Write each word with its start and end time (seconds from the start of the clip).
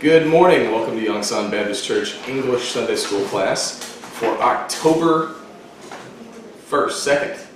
Good 0.00 0.26
morning. 0.26 0.72
Welcome 0.72 0.96
to 0.96 1.04
Yongsan 1.06 1.50
Baptist 1.50 1.84
Church 1.84 2.16
English 2.26 2.70
Sunday 2.70 2.96
School 2.96 3.22
class 3.26 3.82
for 3.82 4.28
October 4.40 5.34
1st, 6.70 6.88
2nd, 6.88 7.46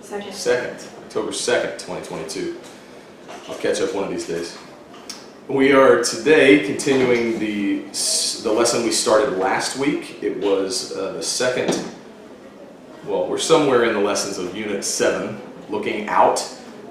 Second. 0.00 0.32
2nd, 0.32 1.04
October 1.04 1.32
2nd, 1.32 1.72
2022. 1.74 2.58
I'll 3.46 3.58
catch 3.58 3.82
up 3.82 3.94
one 3.94 4.04
of 4.04 4.10
these 4.10 4.26
days. 4.26 4.56
We 5.48 5.72
are 5.72 6.02
today 6.02 6.64
continuing 6.64 7.38
the, 7.38 7.80
the 8.42 8.50
lesson 8.50 8.82
we 8.82 8.90
started 8.90 9.36
last 9.36 9.76
week. 9.76 10.22
It 10.22 10.38
was 10.38 10.96
uh, 10.96 11.12
the 11.12 11.22
second, 11.22 11.78
well, 13.04 13.28
we're 13.28 13.36
somewhere 13.36 13.84
in 13.84 13.92
the 13.92 14.00
lessons 14.00 14.38
of 14.38 14.56
Unit 14.56 14.82
7, 14.82 15.38
looking 15.68 16.08
out 16.08 16.42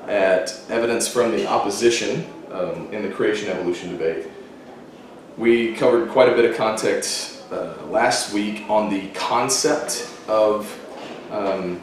at 0.06 0.56
evidence 0.70 1.08
from 1.08 1.32
the 1.32 1.48
opposition 1.48 2.32
um, 2.52 2.94
in 2.94 3.02
the 3.02 3.10
creation 3.10 3.50
evolution 3.50 3.92
debate. 3.92 4.28
We 5.38 5.74
covered 5.74 6.12
quite 6.12 6.30
a 6.30 6.32
bit 6.32 6.50
of 6.50 6.56
context 6.56 7.44
uh, 7.52 7.74
last 7.88 8.34
week 8.34 8.64
on 8.70 8.90
the 8.90 9.10
concept 9.10 10.10
of 10.30 10.74
um, 11.30 11.82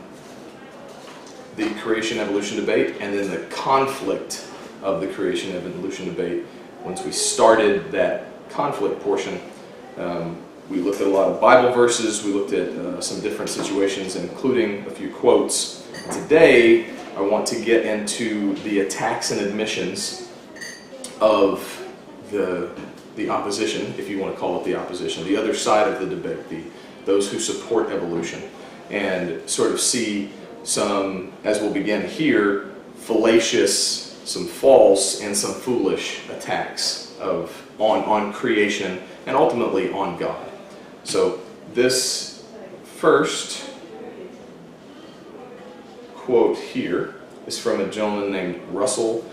the 1.56 1.68
creation 1.74 2.16
evolution 2.16 2.56
debate 2.56 2.96
and 3.00 3.12
then 3.12 3.30
the 3.30 3.46
conflict 3.54 4.48
of 4.82 5.02
the 5.02 5.06
creation 5.06 5.54
evolution 5.54 6.06
debate. 6.06 6.46
Once 6.82 7.04
we 7.04 7.12
started 7.12 7.92
that 7.92 8.24
conflict 8.48 8.98
portion, 9.02 9.38
um, 9.98 10.40
we 10.70 10.78
looked 10.78 11.02
at 11.02 11.06
a 11.06 11.10
lot 11.10 11.30
of 11.30 11.38
Bible 11.38 11.72
verses, 11.72 12.24
we 12.24 12.32
looked 12.32 12.54
at 12.54 12.70
uh, 12.70 13.02
some 13.02 13.20
different 13.20 13.50
situations, 13.50 14.16
including 14.16 14.86
a 14.86 14.90
few 14.90 15.12
quotes. 15.12 15.86
Today, 16.10 16.88
I 17.18 17.20
want 17.20 17.46
to 17.48 17.62
get 17.62 17.84
into 17.84 18.54
the 18.62 18.80
attacks 18.80 19.30
and 19.30 19.42
admissions 19.42 20.30
of 21.20 21.81
the, 22.32 22.70
the 23.14 23.28
opposition, 23.28 23.94
if 23.98 24.08
you 24.08 24.18
want 24.18 24.34
to 24.34 24.40
call 24.40 24.60
it 24.60 24.64
the 24.64 24.74
opposition, 24.74 25.24
the 25.24 25.36
other 25.36 25.54
side 25.54 25.86
of 25.86 26.00
the 26.00 26.06
debate, 26.06 26.48
the, 26.48 26.64
those 27.04 27.30
who 27.30 27.38
support 27.38 27.90
evolution, 27.90 28.42
and 28.90 29.48
sort 29.48 29.70
of 29.70 29.80
see 29.80 30.32
some, 30.64 31.32
as 31.44 31.60
we'll 31.60 31.72
begin 31.72 32.08
here, 32.08 32.72
fallacious, 32.96 34.18
some 34.24 34.46
false, 34.46 35.20
and 35.20 35.36
some 35.36 35.52
foolish 35.52 36.28
attacks 36.30 37.16
of, 37.20 37.66
on, 37.78 38.02
on 38.04 38.32
creation 38.32 39.00
and 39.26 39.36
ultimately 39.36 39.92
on 39.92 40.18
God. 40.18 40.48
So 41.04 41.40
this 41.74 42.44
first 42.96 43.70
quote 46.14 46.56
here 46.56 47.16
is 47.46 47.58
from 47.58 47.80
a 47.80 47.90
gentleman 47.90 48.30
named 48.30 48.60
Russell 48.70 49.28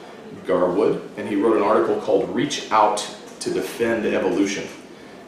Garwood, 0.46 1.02
and 1.18 1.28
he 1.28 1.36
wrote 1.36 1.58
an 1.58 1.64
article 1.64 2.00
called 2.02 2.30
Reach 2.34 2.72
Out 2.72 3.08
to 3.40 3.52
Defend 3.52 4.06
Evolution. 4.06 4.68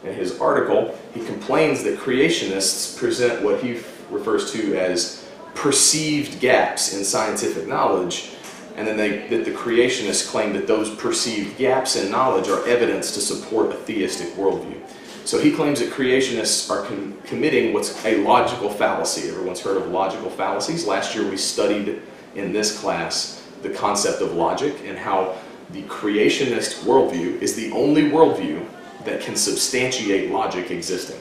In 0.04 0.14
his 0.14 0.38
article, 0.40 0.98
he 1.14 1.24
complains 1.24 1.82
that 1.84 1.98
creationists 1.98 2.98
present 2.98 3.42
what 3.42 3.62
he 3.62 3.80
refers 4.10 4.52
to 4.52 4.76
as 4.76 5.28
perceived 5.54 6.40
gaps 6.40 6.96
in 6.96 7.04
scientific 7.04 7.68
knowledge, 7.68 8.32
and 8.76 8.86
then 8.86 8.96
they, 8.96 9.28
that 9.28 9.44
the 9.44 9.50
creationists 9.50 10.28
claim 10.28 10.52
that 10.54 10.66
those 10.66 10.94
perceived 10.96 11.56
gaps 11.58 11.94
in 11.96 12.10
knowledge 12.10 12.48
are 12.48 12.66
evidence 12.66 13.12
to 13.14 13.20
support 13.20 13.70
a 13.70 13.74
theistic 13.74 14.28
worldview. 14.34 14.80
So 15.24 15.38
he 15.38 15.52
claims 15.52 15.78
that 15.78 15.92
creationists 15.92 16.68
are 16.68 16.84
com 16.84 17.16
committing 17.24 17.72
what's 17.72 18.04
a 18.04 18.16
logical 18.24 18.68
fallacy. 18.68 19.28
Everyone's 19.28 19.60
heard 19.60 19.76
of 19.76 19.88
logical 19.88 20.30
fallacies. 20.30 20.84
Last 20.84 21.14
year 21.14 21.28
we 21.28 21.36
studied 21.36 22.02
in 22.34 22.52
this 22.52 22.76
class 22.80 23.41
the 23.62 23.70
concept 23.70 24.20
of 24.20 24.34
logic 24.34 24.74
and 24.84 24.98
how 24.98 25.36
the 25.70 25.82
creationist 25.84 26.84
worldview 26.84 27.40
is 27.40 27.54
the 27.54 27.72
only 27.72 28.02
worldview 28.02 28.66
that 29.04 29.20
can 29.20 29.36
substantiate 29.36 30.30
logic 30.30 30.70
existing. 30.70 31.20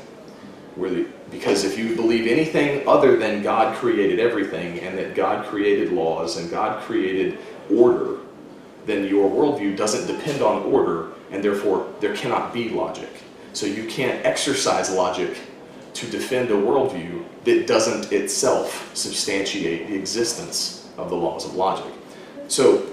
The, 0.78 1.06
because 1.30 1.64
if 1.64 1.78
you 1.78 1.96
believe 1.96 2.28
anything 2.28 2.88
other 2.88 3.18
than 3.18 3.44
God 3.44 3.76
created 3.78 4.20
everything 4.20 4.80
and 4.80 4.98
that 4.98 5.16
God 5.16 5.46
created 5.46 5.92
laws 5.92 6.38
and 6.38 6.50
God 6.50 6.82
created 6.84 7.38
order, 7.70 8.18
then 8.86 9.08
your 9.08 9.30
worldview 9.30 9.78
doesn't 9.78 10.08
depend 10.08 10.42
on 10.42 10.64
order 10.64 11.10
and 11.32 11.44
therefore 11.44 11.88
there 12.00 12.16
cannot 12.16 12.54
be 12.54 12.70
logic. 12.70 13.10
So 13.54 13.66
you 13.66 13.86
can't 13.86 14.26
exercise 14.26 14.92
logic 14.92 15.38
to 15.94 16.08
defend 16.08 16.50
a 16.52 16.56
worldview 16.56 17.26
that 17.44 17.68
doesn't 17.68 18.12
itself 18.12 18.96
substantiate 18.96 19.88
the 19.88 19.96
existence 19.96 20.90
of 20.98 21.10
the 21.10 21.16
laws 21.16 21.46
of 21.46 21.56
logic. 21.56 21.92
So 22.52 22.86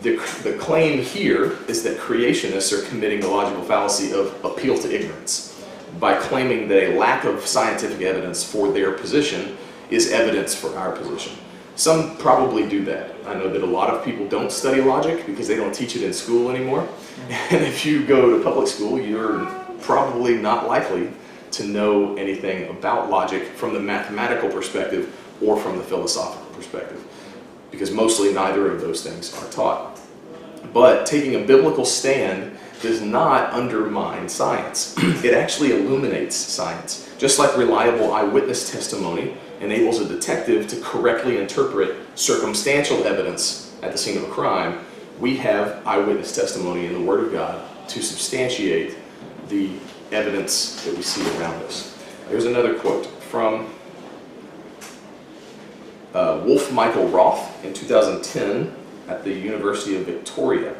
the, 0.00 0.16
the 0.42 0.56
claim 0.58 1.02
here 1.02 1.58
is 1.68 1.82
that 1.82 1.98
creationists 1.98 2.72
are 2.72 2.82
committing 2.88 3.20
the 3.20 3.28
logical 3.28 3.62
fallacy 3.62 4.14
of 4.14 4.42
appeal 4.42 4.78
to 4.78 4.90
ignorance 4.90 5.62
by 5.98 6.14
claiming 6.14 6.66
that 6.68 6.90
a 6.90 6.98
lack 6.98 7.24
of 7.24 7.46
scientific 7.46 8.00
evidence 8.00 8.42
for 8.42 8.72
their 8.72 8.92
position 8.92 9.58
is 9.90 10.10
evidence 10.10 10.54
for 10.54 10.74
our 10.78 10.92
position. 10.92 11.36
Some 11.76 12.16
probably 12.16 12.66
do 12.66 12.82
that. 12.86 13.14
I 13.26 13.34
know 13.34 13.52
that 13.52 13.62
a 13.62 13.66
lot 13.66 13.90
of 13.90 14.02
people 14.02 14.26
don't 14.26 14.50
study 14.50 14.80
logic 14.80 15.26
because 15.26 15.46
they 15.46 15.56
don't 15.56 15.74
teach 15.74 15.94
it 15.94 16.02
in 16.02 16.14
school 16.14 16.50
anymore. 16.50 16.88
And 17.50 17.62
if 17.62 17.84
you 17.84 18.06
go 18.06 18.34
to 18.34 18.42
public 18.42 18.66
school, 18.66 18.98
you're 18.98 19.44
probably 19.82 20.38
not 20.38 20.66
likely 20.66 21.10
to 21.50 21.64
know 21.64 22.16
anything 22.16 22.70
about 22.70 23.10
logic 23.10 23.42
from 23.42 23.74
the 23.74 23.80
mathematical 23.80 24.48
perspective 24.48 25.14
or 25.42 25.58
from 25.58 25.76
the 25.76 25.84
philosophical 25.84 26.46
perspective 26.54 27.04
because 27.70 27.90
mostly 27.90 28.32
neither 28.32 28.70
of 28.70 28.80
those 28.80 29.02
things 29.02 29.36
are 29.42 29.50
taught. 29.50 30.00
But 30.72 31.06
taking 31.06 31.34
a 31.34 31.44
biblical 31.44 31.84
stand 31.84 32.56
does 32.82 33.00
not 33.00 33.52
undermine 33.52 34.28
science. 34.28 34.94
it 34.98 35.34
actually 35.34 35.72
illuminates 35.72 36.36
science. 36.36 37.08
Just 37.18 37.38
like 37.38 37.56
reliable 37.56 38.12
eyewitness 38.12 38.70
testimony 38.70 39.36
enables 39.60 40.00
a 40.00 40.08
detective 40.08 40.66
to 40.68 40.80
correctly 40.80 41.36
interpret 41.36 41.96
circumstantial 42.14 43.04
evidence 43.04 43.76
at 43.82 43.92
the 43.92 43.98
scene 43.98 44.16
of 44.16 44.24
a 44.24 44.30
crime, 44.30 44.84
we 45.18 45.36
have 45.36 45.86
eyewitness 45.86 46.34
testimony 46.34 46.86
in 46.86 46.94
the 46.94 47.00
Word 47.00 47.24
of 47.24 47.32
God 47.32 47.62
to 47.88 48.02
substantiate 48.02 48.96
the 49.48 49.70
evidence 50.12 50.82
that 50.84 50.96
we 50.96 51.02
see 51.02 51.22
around 51.38 51.62
us. 51.64 51.96
Here's 52.28 52.46
another 52.46 52.78
quote 52.78 53.06
from 53.06 53.68
uh, 56.14 56.40
Wolff-Michael 56.44 57.08
Roth 57.08 57.64
in 57.64 57.72
2010 57.72 58.74
at 59.08 59.24
the 59.24 59.32
University 59.32 59.96
of 59.96 60.06
Victoria. 60.06 60.74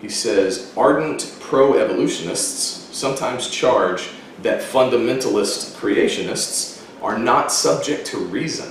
He 0.00 0.08
says, 0.08 0.72
ardent 0.76 1.36
pro-evolutionists 1.40 2.96
sometimes 2.96 3.48
charge 3.48 4.10
that 4.42 4.60
fundamentalist 4.62 5.76
creationists 5.76 6.84
are 7.02 7.18
not 7.18 7.52
subject 7.52 8.06
to 8.08 8.18
reason 8.18 8.70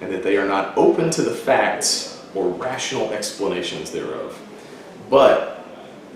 and 0.00 0.12
that 0.12 0.22
they 0.22 0.36
are 0.36 0.46
not 0.46 0.76
open 0.76 1.10
to 1.10 1.22
the 1.22 1.30
facts 1.30 2.20
or 2.34 2.48
rational 2.48 3.12
explanations 3.12 3.90
thereof. 3.90 4.40
But 5.08 5.64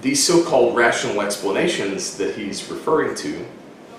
these 0.01 0.25
so-called 0.25 0.77
rational 0.77 1.21
explanations 1.21 2.17
that 2.19 2.35
he's 2.35 2.69
referring 2.71 3.15
to, 3.17 3.45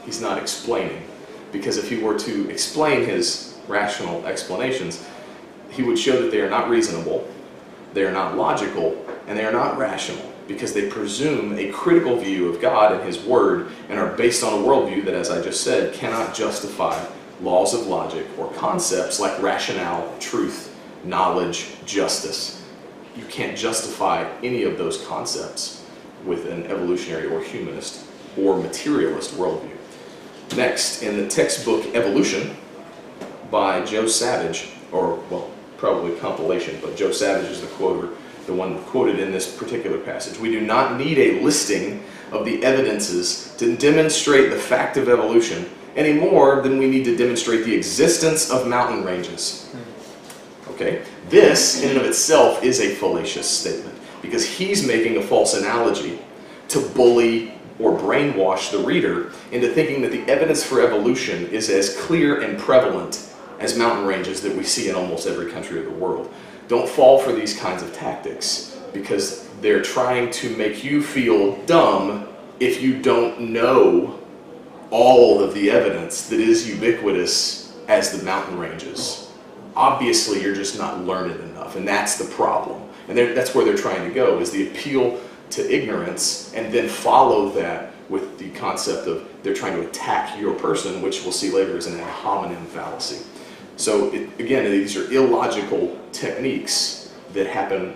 he's 0.06 0.22
not 0.22 0.38
explaining. 0.38 1.04
Because 1.52 1.78
if 1.78 1.90
he 1.90 1.98
were 1.98 2.18
to 2.20 2.50
explain 2.50 3.06
his 3.06 3.47
rational 3.68 4.26
explanations, 4.26 5.06
he 5.70 5.84
would 5.84 6.00
show 6.00 6.22
that 6.22 6.32
they 6.32 6.42
are 6.42 6.50
not 6.50 6.70
reasonable, 6.70 7.28
they 7.94 8.04
are 8.04 8.12
not 8.12 8.38
logical, 8.38 9.06
and 9.28 9.38
they 9.38 9.46
are 9.46 9.52
not 9.52 9.78
rational 9.78 10.34
because 10.48 10.74
they 10.74 10.90
presume 10.90 11.58
a 11.58 11.70
critical 11.72 12.18
view 12.18 12.48
of 12.48 12.62
God 12.62 12.94
and 12.94 13.04
His 13.04 13.20
Word 13.20 13.70
and 13.90 14.00
are 14.00 14.16
based 14.16 14.44
on 14.44 14.54
a 14.54 14.66
worldview 14.66 15.04
that, 15.06 15.14
as 15.14 15.30
I 15.30 15.42
just 15.42 15.64
said, 15.64 15.94
cannot 15.94 16.34
justify 16.34 17.06
laws 17.42 17.74
of 17.74 17.88
logic 17.88 18.26
or 18.38 18.52
concepts 18.54 19.20
like 19.20 19.42
rationale, 19.42 20.14
truth, 20.20 20.76
knowledge, 21.04 21.68
justice. 21.86 22.64
You 23.16 23.26
can't 23.26 23.58
justify 23.58 24.30
any 24.44 24.64
of 24.64 24.78
those 24.78 25.06
concepts 25.06 25.86
with 26.26 26.48
an 26.48 26.66
evolutionary 26.68 27.28
or 27.28 27.42
humanist 27.42 28.06
or 28.38 28.58
materialist 28.58 29.36
worldview. 29.36 29.76
Next, 30.56 31.04
in 31.04 31.18
the 31.18 31.28
textbook 31.28 31.86
Evolution 31.94 32.56
by 33.52 33.84
Joe 33.86 34.08
Savage, 34.08 34.70
or, 34.92 35.16
well, 35.30 35.50
probably 35.78 36.16
compilation, 36.18 36.80
but 36.82 36.96
Joe 36.96 37.12
Savage 37.12 37.50
is 37.50 37.62
the 37.62 37.68
quoter, 37.68 38.10
the 38.46 38.54
one 38.54 38.84
quoted 38.86 39.20
in 39.20 39.32
this 39.32 39.56
particular 39.56 39.98
passage. 39.98 40.40
We 40.40 40.52
do 40.52 40.62
not 40.62 40.98
need 40.98 41.18
a 41.18 41.42
listing 41.42 42.04
of 42.32 42.46
the 42.46 42.64
evidences 42.64 43.54
to 43.58 43.76
demonstrate 43.78 44.50
the 44.50 44.58
fact 44.58 44.98
of 44.98 45.10
evolution 45.10 45.70
any 45.96 46.14
more 46.14 46.62
than 46.62 46.78
we 46.78 46.88
need 46.88 47.04
to 47.06 47.16
demonstrate 47.16 47.66
the 47.66 47.74
existence 47.74 48.50
of 48.52 48.68
mountain 48.68 49.04
ranges. 49.04 49.70
Okay? 50.70 51.04
This, 51.30 51.82
in 51.82 51.90
and 51.90 52.00
of 52.00 52.06
itself, 52.06 52.64
is 52.64 52.80
a 52.80 52.96
fallacious 52.96 53.50
statement 53.50 53.98
because 54.22 54.46
he's 54.46 54.86
making 54.86 55.18
a 55.18 55.22
false 55.22 55.54
analogy 55.56 56.20
to 56.70 56.80
bully 56.90 57.54
or 57.80 57.98
brainwash 57.98 58.72
the 58.72 58.80
reader 58.80 59.32
into 59.52 59.72
thinking 59.72 60.02
that 60.02 60.12
the 60.12 60.24
evidence 60.30 60.64
for 60.64 60.82
evolution 60.82 61.48
is 61.48 61.70
as 61.70 61.96
clear 61.98 62.42
and 62.42 62.60
prevalent 62.60 63.27
as 63.60 63.78
mountain 63.78 64.06
ranges 64.06 64.42
that 64.42 64.56
we 64.56 64.64
see 64.64 64.90
in 64.90 64.96
almost 64.96 65.28
every 65.28 65.52
country 65.52 65.80
of 65.80 65.86
the 65.86 65.92
world. 65.92 66.32
Don't 66.68 66.88
fall 66.88 67.20
for 67.20 67.32
these 67.32 67.58
kinds 67.58 67.82
of 67.82 67.94
tactics 67.94 68.78
because 68.94 69.48
they're 69.62 69.82
trying 69.82 70.30
to 70.32 70.56
make 70.58 70.84
you 70.84 71.02
feel 71.02 71.56
dumb 71.66 72.28
if 72.60 72.82
you 72.82 73.02
don't 73.02 73.40
know 73.40 74.20
all 74.90 75.42
of 75.42 75.54
the 75.54 75.70
evidence 75.70 76.28
that 76.30 76.40
is 76.40 76.68
ubiquitous 76.68 77.74
as 77.88 78.18
the 78.18 78.24
mountain 78.24 78.58
ranges. 78.58 79.32
Obviously, 79.76 80.42
you're 80.42 80.56
just 80.56 80.78
not 80.78 81.02
learned 81.02 81.40
enough, 81.42 81.76
and 81.76 81.88
that's 81.88 82.18
the 82.18 82.26
problem. 82.34 82.82
And 83.08 83.18
that's 83.18 83.54
where 83.54 83.64
they're 83.64 83.78
trying 83.78 84.08
to 84.08 84.14
go, 84.14 84.40
is 84.40 84.52
the 84.52 84.68
appeal 84.68 85.20
to 85.52 85.74
ignorance, 85.74 86.54
and 86.54 86.74
then 86.74 86.90
follow 86.90 87.50
that 87.52 87.94
with 88.10 88.38
the 88.38 88.50
concept 88.52 89.08
of 89.08 89.28
they're 89.44 89.54
trying 89.54 89.74
to 89.74 89.88
attack 89.88 90.40
your 90.40 90.54
person, 90.56 91.02
which 91.02 91.24
we'll 91.24 91.32
see 91.32 91.52
later 91.52 91.78
is 91.78 91.88
an 91.88 92.00
ad 92.00 92.10
hominem 92.10 92.66
fallacy. 92.66 93.24
So 93.78 94.12
it, 94.12 94.40
again, 94.40 94.70
these 94.70 94.98
are 94.98 95.10
illogical 95.12 95.98
techniques 96.12 97.14
that 97.34 97.48
happen 97.48 97.96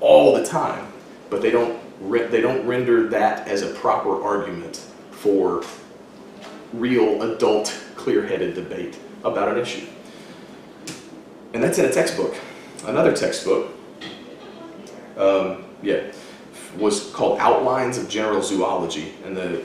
all 0.00 0.34
the 0.34 0.44
time, 0.44 0.92
but 1.30 1.40
they 1.40 1.50
don't, 1.50 1.78
they 2.10 2.40
don't 2.40 2.66
render 2.66 3.08
that 3.08 3.46
as 3.48 3.62
a 3.62 3.72
proper 3.74 4.22
argument 4.22 4.84
for 5.12 5.64
real 6.72 7.22
adult 7.22 7.76
clear-headed 7.94 8.54
debate 8.54 8.98
about 9.24 9.48
an 9.48 9.58
issue. 9.58 9.86
And 11.54 11.62
that's 11.62 11.78
in 11.78 11.84
a 11.84 11.92
textbook. 11.92 12.34
Another 12.86 13.14
textbook, 13.14 13.72
um, 15.16 15.64
yeah, 15.82 16.10
was 16.78 17.10
called 17.12 17.38
Outlines 17.38 17.98
of 17.98 18.08
General 18.08 18.42
Zoology, 18.42 19.14
and 19.24 19.36
the, 19.36 19.62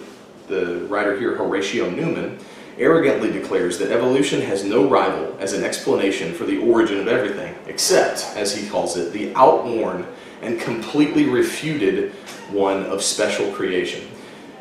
the 0.48 0.86
writer 0.88 1.18
here, 1.18 1.36
Horatio 1.36 1.90
Newman, 1.90 2.40
arrogantly 2.77 3.31
declares 3.31 3.77
that 3.80 3.92
evolution 3.92 4.42
has 4.42 4.63
no 4.63 4.88
rival 4.88 5.36
as 5.39 5.54
an 5.54 5.63
explanation 5.63 6.33
for 6.33 6.45
the 6.45 6.57
origin 6.57 7.00
of 7.00 7.07
everything, 7.07 7.56
except, 7.68 8.25
as 8.36 8.56
he 8.56 8.68
calls 8.69 8.98
it, 8.98 9.13
the 9.13 9.33
outworn 9.36 10.06
and 10.42 10.60
completely 10.60 11.25
refuted 11.25 12.12
one 12.51 12.83
of 12.86 13.01
special 13.01 13.51
creation, 13.54 14.07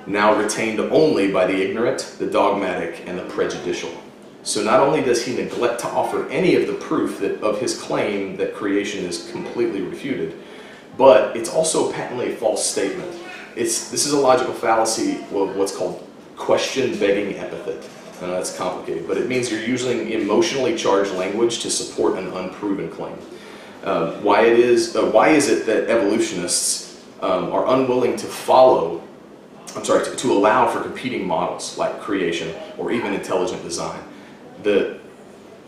now 0.06 0.34
retained 0.34 0.80
only 0.80 1.32
by 1.32 1.46
the 1.46 1.62
ignorant, 1.62 2.16
the 2.18 2.26
dogmatic, 2.26 3.02
and 3.06 3.18
the 3.18 3.24
prejudicial. 3.24 3.90
So 4.42 4.62
not 4.62 4.80
only 4.80 5.02
does 5.02 5.24
he 5.24 5.34
neglect 5.34 5.80
to 5.80 5.88
offer 5.88 6.28
any 6.28 6.54
of 6.54 6.66
the 6.66 6.74
proof 6.74 7.18
that, 7.20 7.42
of 7.42 7.60
his 7.60 7.80
claim 7.80 8.36
that 8.36 8.54
creation 8.54 9.04
is 9.04 9.30
completely 9.30 9.80
refuted, 9.80 10.34
but 10.96 11.36
it's 11.36 11.50
also 11.50 11.92
patently 11.92 12.32
a 12.32 12.36
false 12.36 12.64
statement. 12.64 13.10
It's, 13.56 13.90
this 13.90 14.06
is 14.06 14.12
a 14.12 14.20
logical 14.20 14.54
fallacy 14.54 15.16
of 15.32 15.56
what's 15.56 15.74
called 15.74 16.06
question-begging 16.36 17.38
epithet. 17.38 17.88
I 18.20 18.26
know 18.26 18.32
that's 18.32 18.56
complicated, 18.56 19.08
but 19.08 19.16
it 19.16 19.28
means 19.28 19.50
you're 19.50 19.60
using 19.60 20.10
emotionally 20.10 20.76
charged 20.76 21.12
language 21.12 21.60
to 21.60 21.70
support 21.70 22.16
an 22.16 22.28
unproven 22.28 22.90
claim. 22.90 23.16
Um, 23.82 24.22
why 24.22 24.46
it 24.46 24.58
is, 24.58 24.96
uh, 24.96 25.10
why 25.10 25.30
is 25.30 25.48
it 25.48 25.66
that 25.66 25.90
evolutionists 25.90 27.04
um, 27.20 27.52
are 27.52 27.66
unwilling 27.74 28.16
to 28.16 28.26
follow, 28.26 29.02
I'm 29.76 29.84
sorry, 29.84 30.04
to, 30.04 30.16
to 30.16 30.32
allow 30.32 30.68
for 30.68 30.80
competing 30.80 31.26
models 31.26 31.76
like 31.76 32.00
creation 32.00 32.54
or 32.78 32.92
even 32.92 33.12
intelligent 33.12 33.62
design? 33.62 34.00
The, 34.62 35.00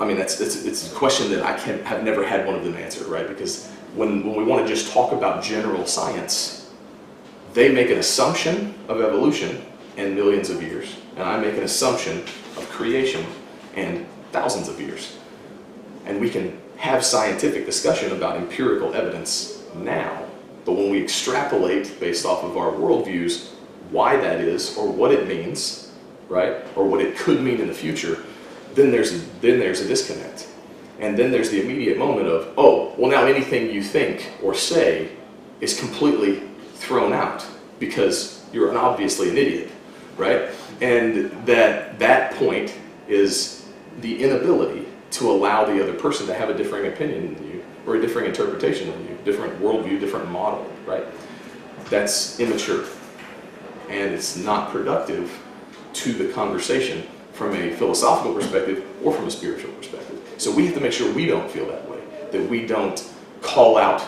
I 0.01 0.07
mean, 0.07 0.17
that's, 0.17 0.41
it's, 0.41 0.65
it's 0.65 0.91
a 0.91 0.95
question 0.95 1.31
that 1.33 1.45
I 1.45 1.59
can 1.59 1.85
have 1.85 2.05
never 2.05 2.27
had 2.27 2.47
one 2.47 2.55
of 2.55 2.65
them 2.65 2.77
answer, 2.77 3.05
right? 3.05 3.27
Because 3.27 3.69
when, 3.95 4.27
when 4.27 4.37
we 4.37 4.45
want 4.45 4.67
to 4.67 4.73
just 4.73 4.93
talk 4.93 5.13
about 5.13 5.43
general 5.43 5.85
science, 5.85 6.71
they 7.55 7.71
make 7.71 7.91
an 7.91 7.99
assumption 7.99 8.75
of 8.89 9.01
evolution 9.01 9.65
and 9.97 10.15
millions 10.15 10.51
of 10.51 10.63
years, 10.63 10.97
and 11.17 11.25
I 11.25 11.39
make 11.39 11.57
an 11.57 11.63
assumption 11.63 12.19
of 12.57 12.69
creation 12.71 13.25
and 13.75 14.07
thousands 14.33 14.69
of 14.69 14.81
years. 14.81 15.17
And 16.05 16.21
we 16.21 16.31
can 16.31 16.59
have 16.77 17.05
scientific 17.05 17.67
discussion 17.67 18.13
about 18.13 18.37
empirical 18.37 18.95
evidence 18.95 19.63
now, 19.75 20.25
but 20.65 20.73
when 20.73 20.91
we 20.91 21.03
extrapolate 21.03 21.99
based 21.99 22.27
off 22.27 22.45
of 22.45 22.57
our 22.57 22.71
worldviews 22.71 23.53
why 23.91 24.17
that 24.17 24.41
is 24.41 24.77
or 24.77 24.91
what 24.91 25.13
it 25.13 25.27
means, 25.27 25.93
right, 26.29 26.57
or 26.75 26.87
what 26.87 27.01
it 27.01 27.17
could 27.17 27.41
mean 27.41 27.61
in 27.61 27.69
the 27.69 27.75
future, 27.75 28.25
then 28.75 28.91
there's, 28.91 29.25
then 29.41 29.59
there's 29.59 29.81
a 29.81 29.89
disconnect. 29.89 30.49
And 30.99 31.17
then 31.17 31.31
there's 31.31 31.51
the 31.51 31.63
immediate 31.63 31.99
moment 31.99 32.27
of, 32.27 32.53
oh, 32.57 32.95
well 32.97 33.11
now 33.11 33.27
anything 33.27 33.71
you 33.71 33.83
think 33.83 34.33
or 34.43 34.55
say 34.55 35.11
is 35.61 35.79
completely 35.79 36.43
thrown 36.75 37.13
out 37.13 37.47
because 37.79 38.45
you're 38.53 38.77
obviously 38.77 39.31
an 39.31 39.37
idiot, 39.37 39.71
right? 40.17 40.51
And 40.81 41.31
that 41.47 41.99
that 41.99 42.35
point 42.35 42.75
is 43.09 43.67
the 44.01 44.23
inability 44.23 44.87
to 45.13 45.31
allow 45.31 45.65
the 45.65 45.83
other 45.83 45.95
person 45.95 46.27
to 46.27 46.35
have 46.35 46.51
a 46.51 46.55
differing 46.55 46.93
opinion 46.93 47.35
than 47.35 47.51
you 47.51 47.65
or 47.87 47.97
a 47.97 48.01
differing 48.01 48.27
interpretation 48.27 48.91
than 48.91 49.09
you, 49.09 49.19
different 49.25 49.59
worldview, 49.61 50.01
different 50.01 50.29
model, 50.31 50.69
right? 50.87 51.05
That's 51.89 52.41
immature. 52.41 52.85
And 53.89 54.13
it's 54.13 54.37
not 54.37 54.71
productive 54.71 55.33
to 55.95 56.13
the 56.13 56.33
conversation 56.33 57.07
from 57.33 57.55
a 57.55 57.71
philosophical 57.77 58.35
perspective 58.35 58.85
or 59.05 59.13
from 59.13 59.27
a 59.27 59.31
spiritual 59.31 59.71
perspective. 59.73 60.21
So 60.39 60.51
we 60.51 60.67
have 60.67 60.75
to 60.75 60.81
make 60.81 60.93
sure 60.93 61.13
we 61.13 61.27
don't 61.27 61.51
feel 61.51 61.67
that 61.67 61.89
way, 61.89 62.01
that 62.33 62.51
we 62.51 62.67
don't 62.67 63.09
call 63.41 63.79
out 63.79 64.05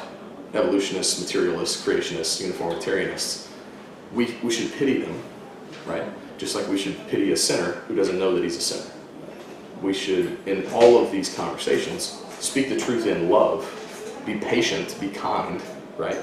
evolutionists, 0.55 1.21
materialists, 1.21 1.87
creationists, 1.87 2.43
uniformitarianists. 2.43 3.49
We, 4.13 4.37
we 4.43 4.51
should 4.51 4.73
pity 4.73 5.03
them, 5.03 5.23
right? 5.89 6.05
Just 6.39 6.55
like 6.55 6.69
we 6.69 6.79
should 6.79 6.97
pity 7.09 7.33
a 7.33 7.37
sinner 7.37 7.73
who 7.87 7.97
doesn't 7.97 8.19
know 8.19 8.35
that 8.35 8.45
he's 8.45 8.57
a 8.57 8.61
sinner. 8.61 8.91
We 9.83 9.93
should, 9.93 10.39
in 10.47 10.67
all 10.73 11.03
of 11.03 11.11
these 11.11 11.35
conversations, 11.35 12.23
speak 12.39 12.69
the 12.69 12.79
truth 12.79 13.07
in 13.07 13.29
love, 13.29 13.67
be 14.27 14.39
patient, 14.39 14.97
be 15.01 15.09
kind, 15.09 15.63
right? 15.97 16.19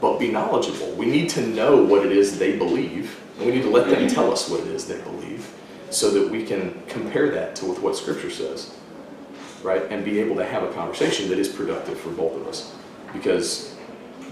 But 0.00 0.18
be 0.18 0.30
knowledgeable. 0.30 0.92
We 0.92 1.06
need 1.06 1.28
to 1.30 1.46
know 1.46 1.82
what 1.82 2.06
it 2.06 2.12
is 2.12 2.38
they 2.38 2.56
believe, 2.56 3.20
and 3.36 3.46
we 3.46 3.52
need 3.52 3.62
to 3.62 3.70
let 3.70 3.88
them 3.88 4.08
tell 4.08 4.32
us 4.32 4.48
what 4.48 4.60
it 4.60 4.68
is 4.68 4.86
they 4.86 5.00
believe 5.02 5.52
so 5.90 6.10
that 6.10 6.30
we 6.30 6.44
can 6.44 6.80
compare 6.88 7.30
that 7.30 7.56
to 7.56 7.66
with 7.66 7.80
what 7.80 7.96
Scripture 7.96 8.30
says 8.30 8.74
right? 9.62 9.82
And 9.90 10.04
be 10.04 10.20
able 10.20 10.36
to 10.36 10.44
have 10.44 10.62
a 10.62 10.72
conversation 10.72 11.28
that 11.28 11.38
is 11.38 11.48
productive 11.48 11.98
for 11.98 12.10
both 12.10 12.34
of 12.36 12.46
us. 12.46 12.74
Because, 13.12 13.74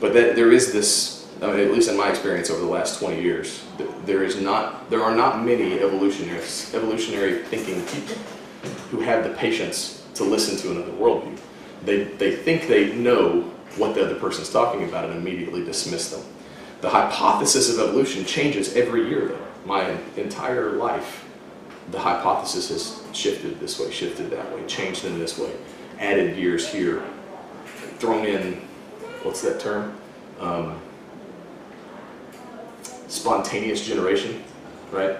but 0.00 0.14
that 0.14 0.36
there 0.36 0.52
is 0.52 0.72
this, 0.72 1.17
I 1.40 1.46
mean, 1.46 1.60
at 1.60 1.70
least 1.72 1.88
in 1.88 1.96
my 1.96 2.10
experience 2.10 2.50
over 2.50 2.60
the 2.60 2.66
last 2.66 2.98
20 2.98 3.22
years, 3.22 3.64
there 4.04 4.24
is 4.24 4.40
not, 4.40 4.90
there 4.90 5.02
are 5.02 5.14
not 5.14 5.44
many 5.44 5.78
evolutionists, 5.78 6.74
evolutionary 6.74 7.44
thinking 7.44 7.80
people 7.86 8.16
who 8.90 9.00
have 9.00 9.22
the 9.22 9.30
patience 9.34 10.04
to 10.14 10.24
listen 10.24 10.58
to 10.58 10.72
another 10.72 10.92
worldview. 10.92 11.38
They, 11.84 12.04
they 12.04 12.34
think 12.34 12.66
they 12.66 12.92
know 12.92 13.42
what 13.76 13.94
the 13.94 14.04
other 14.04 14.16
person's 14.16 14.50
talking 14.50 14.82
about 14.88 15.04
and 15.04 15.14
immediately 15.14 15.64
dismiss 15.64 16.10
them. 16.10 16.24
The 16.80 16.90
hypothesis 16.90 17.72
of 17.72 17.78
evolution 17.78 18.24
changes 18.24 18.74
every 18.74 19.08
year 19.08 19.28
though. 19.28 19.46
My 19.64 19.96
entire 20.16 20.72
life, 20.72 21.24
the 21.92 22.00
hypothesis 22.00 22.68
has 22.70 23.16
shifted 23.16 23.60
this 23.60 23.78
way, 23.78 23.92
shifted 23.92 24.30
that 24.30 24.52
way, 24.54 24.66
changed 24.66 25.04
in 25.04 25.18
this 25.20 25.38
way, 25.38 25.52
added 26.00 26.36
years 26.36 26.68
here, 26.68 27.02
thrown 27.98 28.24
in, 28.26 28.54
what's 29.22 29.40
that 29.42 29.60
term? 29.60 29.96
Um, 30.40 30.80
spontaneous 33.08 33.86
generation, 33.86 34.42
right? 34.92 35.16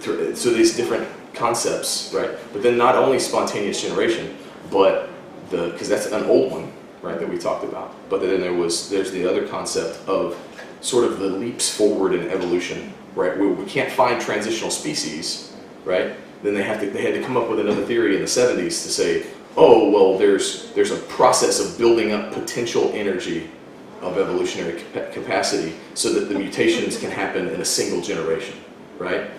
So 0.00 0.50
these 0.52 0.76
different 0.76 1.08
concepts, 1.34 2.12
right? 2.14 2.30
But 2.52 2.62
then 2.62 2.78
not 2.78 2.94
only 2.94 3.18
spontaneous 3.18 3.82
generation, 3.82 4.36
but 4.70 5.10
the, 5.50 5.68
because 5.68 5.88
that's 5.88 6.06
an 6.06 6.24
old 6.24 6.52
one, 6.52 6.72
right, 7.02 7.18
that 7.18 7.28
we 7.28 7.38
talked 7.38 7.64
about. 7.64 7.94
But 8.08 8.20
then 8.20 8.40
there 8.40 8.54
was, 8.54 8.88
there's 8.88 9.10
the 9.10 9.26
other 9.28 9.46
concept 9.46 10.06
of 10.08 10.36
sort 10.80 11.04
of 11.04 11.18
the 11.18 11.26
leaps 11.26 11.74
forward 11.74 12.14
in 12.14 12.28
evolution, 12.28 12.92
right? 13.14 13.36
We 13.38 13.64
can't 13.66 13.92
find 13.92 14.20
transitional 14.20 14.70
species, 14.70 15.52
right? 15.84 16.16
then 16.42 16.54
they 16.54 16.62
have 16.62 16.80
to 16.80 16.90
they 16.90 17.02
had 17.02 17.14
to 17.14 17.22
come 17.22 17.36
up 17.36 17.48
with 17.48 17.60
another 17.60 17.84
theory 17.84 18.14
in 18.14 18.20
the 18.20 18.26
70s 18.28 18.82
to 18.82 18.90
say, 18.90 19.26
oh 19.56 19.90
well, 19.90 20.18
there's 20.18 20.72
there's 20.72 20.90
a 20.90 20.96
process 20.96 21.60
of 21.60 21.76
building 21.78 22.12
up 22.12 22.32
potential 22.32 22.90
energy 22.94 23.50
of 24.00 24.18
evolutionary 24.18 24.82
capacity 25.12 25.74
so 25.94 26.12
that 26.12 26.28
the 26.28 26.38
mutations 26.38 26.98
can 26.98 27.10
happen 27.10 27.48
in 27.48 27.60
a 27.60 27.64
single 27.64 28.00
generation, 28.00 28.56
right? 28.98 29.30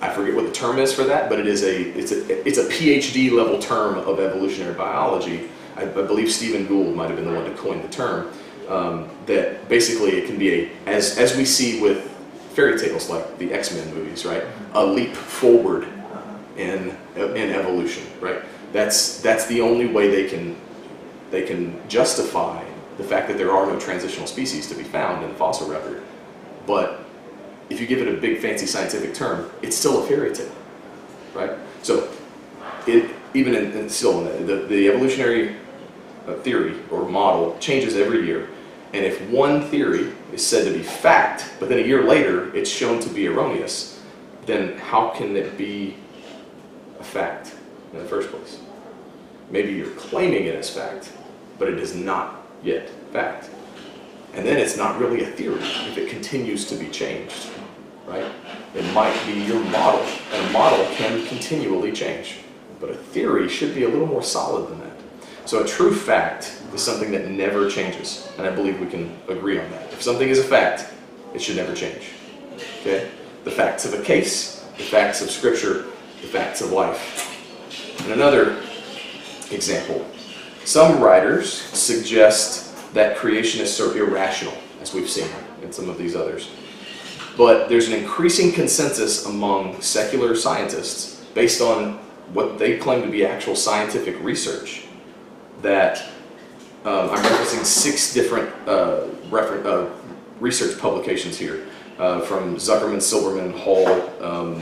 I 0.00 0.10
forget 0.12 0.34
what 0.34 0.46
the 0.46 0.52
term 0.52 0.78
is 0.78 0.92
for 0.92 1.04
that, 1.04 1.28
but 1.28 1.38
it 1.38 1.46
is 1.46 1.62
a 1.62 1.82
it's 1.98 2.12
a 2.12 2.48
it's 2.48 2.58
a 2.58 2.64
PhD 2.64 3.32
level 3.32 3.58
term 3.58 3.96
of 3.98 4.20
evolutionary 4.20 4.74
biology. 4.74 5.48
I, 5.76 5.82
I 5.82 5.86
believe 5.86 6.30
Stephen 6.30 6.66
Gould 6.66 6.94
might 6.94 7.08
have 7.08 7.16
been 7.16 7.26
the 7.26 7.34
one 7.34 7.44
to 7.44 7.56
coin 7.56 7.82
the 7.82 7.88
term. 7.88 8.30
Um, 8.68 9.08
that 9.26 9.68
basically 9.68 10.10
it 10.10 10.26
can 10.26 10.38
be 10.38 10.52
a 10.54 10.70
as 10.86 11.18
as 11.18 11.36
we 11.36 11.44
see 11.44 11.80
with 11.80 12.12
fairy 12.56 12.78
tales 12.78 13.10
like 13.10 13.36
the 13.36 13.52
X-Men 13.52 13.94
movies, 13.94 14.24
right? 14.24 14.42
A 14.72 14.84
leap 14.84 15.12
forward 15.12 15.86
in, 16.56 16.96
in 17.14 17.50
evolution, 17.50 18.02
right? 18.18 18.42
That's, 18.72 19.20
that's 19.20 19.44
the 19.46 19.60
only 19.60 19.86
way 19.86 20.08
they 20.08 20.26
can, 20.26 20.56
they 21.30 21.42
can 21.42 21.78
justify 21.86 22.64
the 22.96 23.04
fact 23.04 23.28
that 23.28 23.36
there 23.36 23.52
are 23.52 23.66
no 23.66 23.78
transitional 23.78 24.26
species 24.26 24.68
to 24.68 24.74
be 24.74 24.82
found 24.82 25.22
in 25.22 25.30
the 25.30 25.36
fossil 25.36 25.68
record. 25.68 26.02
But 26.66 27.04
if 27.68 27.80
you 27.80 27.86
give 27.86 28.00
it 28.00 28.08
a 28.08 28.20
big 28.20 28.38
fancy 28.38 28.66
scientific 28.66 29.14
term, 29.14 29.50
it's 29.62 29.76
still 29.76 30.02
a 30.02 30.06
fairy 30.06 30.32
tale, 30.34 30.50
right? 31.34 31.52
So 31.82 32.10
it, 32.86 33.10
even 33.34 33.54
in, 33.54 33.72
in 33.72 33.88
still 33.88 34.26
in 34.26 34.46
the, 34.46 34.54
the, 34.54 34.66
the 34.66 34.88
evolutionary 34.88 35.56
uh, 36.26 36.34
theory 36.36 36.76
or 36.90 37.08
model 37.08 37.56
changes 37.58 37.96
every 37.96 38.26
year. 38.26 38.48
And 38.94 39.04
if 39.04 39.20
one 39.28 39.62
theory 39.62 40.12
is 40.32 40.46
said 40.46 40.64
to 40.64 40.72
be 40.72 40.82
fact, 40.82 41.50
but 41.60 41.68
then 41.68 41.78
a 41.78 41.82
year 41.82 42.04
later 42.04 42.54
it's 42.56 42.70
shown 42.70 43.00
to 43.00 43.08
be 43.08 43.26
erroneous, 43.26 44.00
then 44.46 44.78
how 44.78 45.10
can 45.10 45.36
it 45.36 45.58
be 45.58 45.96
a 46.98 47.04
fact 47.04 47.54
in 47.92 47.98
the 47.98 48.04
first 48.04 48.30
place? 48.30 48.60
Maybe 49.50 49.72
you're 49.72 49.90
claiming 49.90 50.46
it 50.46 50.54
as 50.54 50.70
fact, 50.70 51.12
but 51.58 51.68
it 51.68 51.78
is 51.78 51.94
not 51.94 52.45
yet 52.62 52.88
fact. 53.12 53.50
And 54.34 54.46
then 54.46 54.58
it's 54.58 54.76
not 54.76 54.98
really 55.00 55.22
a 55.22 55.26
theory 55.26 55.62
if 55.62 55.96
it 55.96 56.10
continues 56.10 56.66
to 56.66 56.76
be 56.76 56.88
changed, 56.88 57.48
right? 58.06 58.30
It 58.74 58.92
might 58.92 59.18
be 59.26 59.32
your 59.44 59.62
model, 59.64 60.04
and 60.32 60.46
a 60.46 60.52
model 60.52 60.84
can 60.94 61.26
continually 61.26 61.92
change. 61.92 62.38
But 62.78 62.90
a 62.90 62.94
theory 62.94 63.48
should 63.48 63.74
be 63.74 63.84
a 63.84 63.88
little 63.88 64.06
more 64.06 64.22
solid 64.22 64.68
than 64.68 64.80
that. 64.80 64.92
So 65.46 65.62
a 65.62 65.66
true 65.66 65.94
fact 65.94 66.60
is 66.74 66.82
something 66.82 67.10
that 67.12 67.28
never 67.28 67.70
changes, 67.70 68.28
and 68.36 68.46
I 68.46 68.50
believe 68.50 68.78
we 68.80 68.86
can 68.86 69.16
agree 69.28 69.58
on 69.58 69.70
that. 69.70 69.92
If 69.92 70.02
something 70.02 70.28
is 70.28 70.38
a 70.38 70.44
fact, 70.44 70.92
it 71.34 71.40
should 71.40 71.56
never 71.56 71.74
change. 71.74 72.10
Okay? 72.80 73.10
The 73.44 73.50
facts 73.50 73.86
of 73.86 73.94
a 73.94 74.02
case, 74.02 74.66
the 74.76 74.82
facts 74.82 75.22
of 75.22 75.30
Scripture, 75.30 75.84
the 76.20 76.26
facts 76.26 76.60
of 76.60 76.72
life. 76.72 77.32
And 78.02 78.12
another 78.12 78.58
example. 79.50 80.04
Some 80.66 81.00
writers 81.00 81.52
suggest 81.52 82.92
that 82.92 83.16
creationists 83.16 83.78
are 83.80 83.96
irrational, 83.96 84.52
as 84.80 84.92
we've 84.92 85.08
seen 85.08 85.28
in 85.62 85.72
some 85.72 85.88
of 85.88 85.96
these 85.96 86.16
others. 86.16 86.50
But 87.36 87.68
there's 87.68 87.86
an 87.86 87.94
increasing 87.94 88.50
consensus 88.50 89.26
among 89.26 89.80
secular 89.80 90.34
scientists 90.34 91.24
based 91.34 91.60
on 91.60 91.98
what 92.32 92.58
they 92.58 92.78
claim 92.78 93.02
to 93.02 93.08
be 93.08 93.24
actual 93.24 93.54
scientific 93.54 94.20
research 94.24 94.86
that 95.62 95.98
um, 96.84 97.10
I'm 97.10 97.22
referencing 97.22 97.64
six 97.64 98.12
different 98.12 98.52
uh, 98.68 99.04
refer- 99.30 99.64
uh, 99.64 99.88
research 100.40 100.80
publications 100.80 101.38
here 101.38 101.68
uh, 102.00 102.22
from 102.22 102.56
Zuckerman, 102.56 102.96
Silberman, 102.96 103.56
Hall, 103.56 103.86
um, 104.20 104.60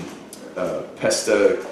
uh, 0.54 0.82
Pesta, 0.96 1.64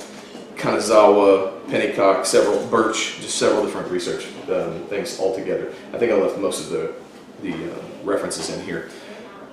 Kanazawa, 0.56 1.51
Pennycook, 1.69 2.26
several 2.26 2.64
Birch, 2.66 3.19
just 3.21 3.37
several 3.38 3.64
different 3.64 3.90
research 3.90 4.26
um, 4.50 4.85
things 4.87 5.19
altogether. 5.19 5.73
I 5.92 5.99
think 5.99 6.12
I 6.12 6.16
left 6.16 6.38
most 6.38 6.64
of 6.64 6.71
the 6.71 6.95
the 7.42 7.54
uh, 7.54 7.83
references 8.04 8.50
in 8.50 8.64
here. 8.64 8.88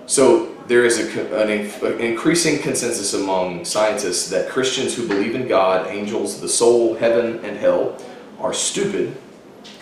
So 0.05 0.55
there 0.67 0.85
is 0.85 0.99
a, 0.99 1.41
an, 1.41 1.49
an 1.49 1.99
increasing 1.99 2.61
consensus 2.61 3.13
among 3.13 3.65
scientists 3.65 4.29
that 4.29 4.49
Christians 4.49 4.95
who 4.95 5.07
believe 5.07 5.35
in 5.35 5.47
God, 5.47 5.87
angels, 5.87 6.39
the 6.39 6.49
soul, 6.49 6.95
heaven, 6.95 7.43
and 7.43 7.57
hell 7.57 7.97
are 8.39 8.53
stupid 8.53 9.15